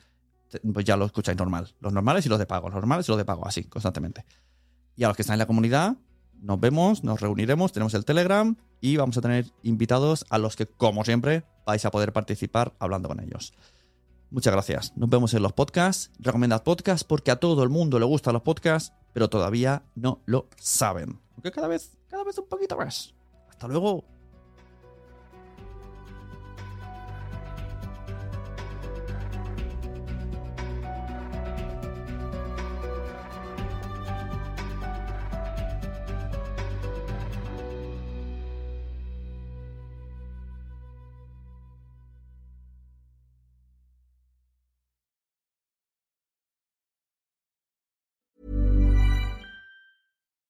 pues 0.74 0.84
ya 0.84 0.98
lo 0.98 1.06
escucháis 1.06 1.38
normal. 1.38 1.74
Los 1.80 1.94
normales 1.94 2.26
y 2.26 2.28
los 2.28 2.38
de 2.38 2.44
pago, 2.44 2.68
los 2.68 2.74
normales 2.74 3.08
y 3.08 3.12
los 3.12 3.18
de 3.18 3.24
pago, 3.24 3.48
así, 3.48 3.64
constantemente. 3.64 4.26
Y 4.94 5.04
a 5.04 5.08
los 5.08 5.16
que 5.16 5.22
están 5.22 5.36
en 5.36 5.38
la 5.38 5.46
comunidad, 5.46 5.96
nos 6.40 6.60
vemos, 6.60 7.04
nos 7.04 7.20
reuniremos, 7.20 7.72
tenemos 7.72 7.94
el 7.94 8.04
Telegram 8.04 8.56
y 8.80 8.96
vamos 8.96 9.16
a 9.18 9.20
tener 9.20 9.46
invitados 9.62 10.24
a 10.30 10.38
los 10.38 10.56
que, 10.56 10.66
como 10.66 11.04
siempre, 11.04 11.44
vais 11.64 11.84
a 11.84 11.90
poder 11.90 12.12
participar 12.12 12.74
hablando 12.78 13.08
con 13.08 13.20
ellos. 13.20 13.52
Muchas 14.30 14.52
gracias. 14.52 14.92
Nos 14.96 15.08
vemos 15.08 15.34
en 15.34 15.42
los 15.42 15.52
podcasts. 15.52 16.10
Recomendad 16.18 16.62
podcasts 16.62 17.04
porque 17.04 17.30
a 17.30 17.36
todo 17.36 17.62
el 17.62 17.68
mundo 17.68 17.98
le 17.98 18.06
gustan 18.06 18.34
los 18.34 18.42
podcasts, 18.42 18.92
pero 19.12 19.28
todavía 19.30 19.84
no 19.94 20.20
lo 20.26 20.48
saben. 20.56 21.20
Aunque 21.34 21.52
cada 21.52 21.68
vez, 21.68 21.96
cada 22.08 22.24
vez 22.24 22.36
un 22.38 22.48
poquito 22.48 22.76
más. 22.76 23.14
Hasta 23.48 23.68
luego. 23.68 24.15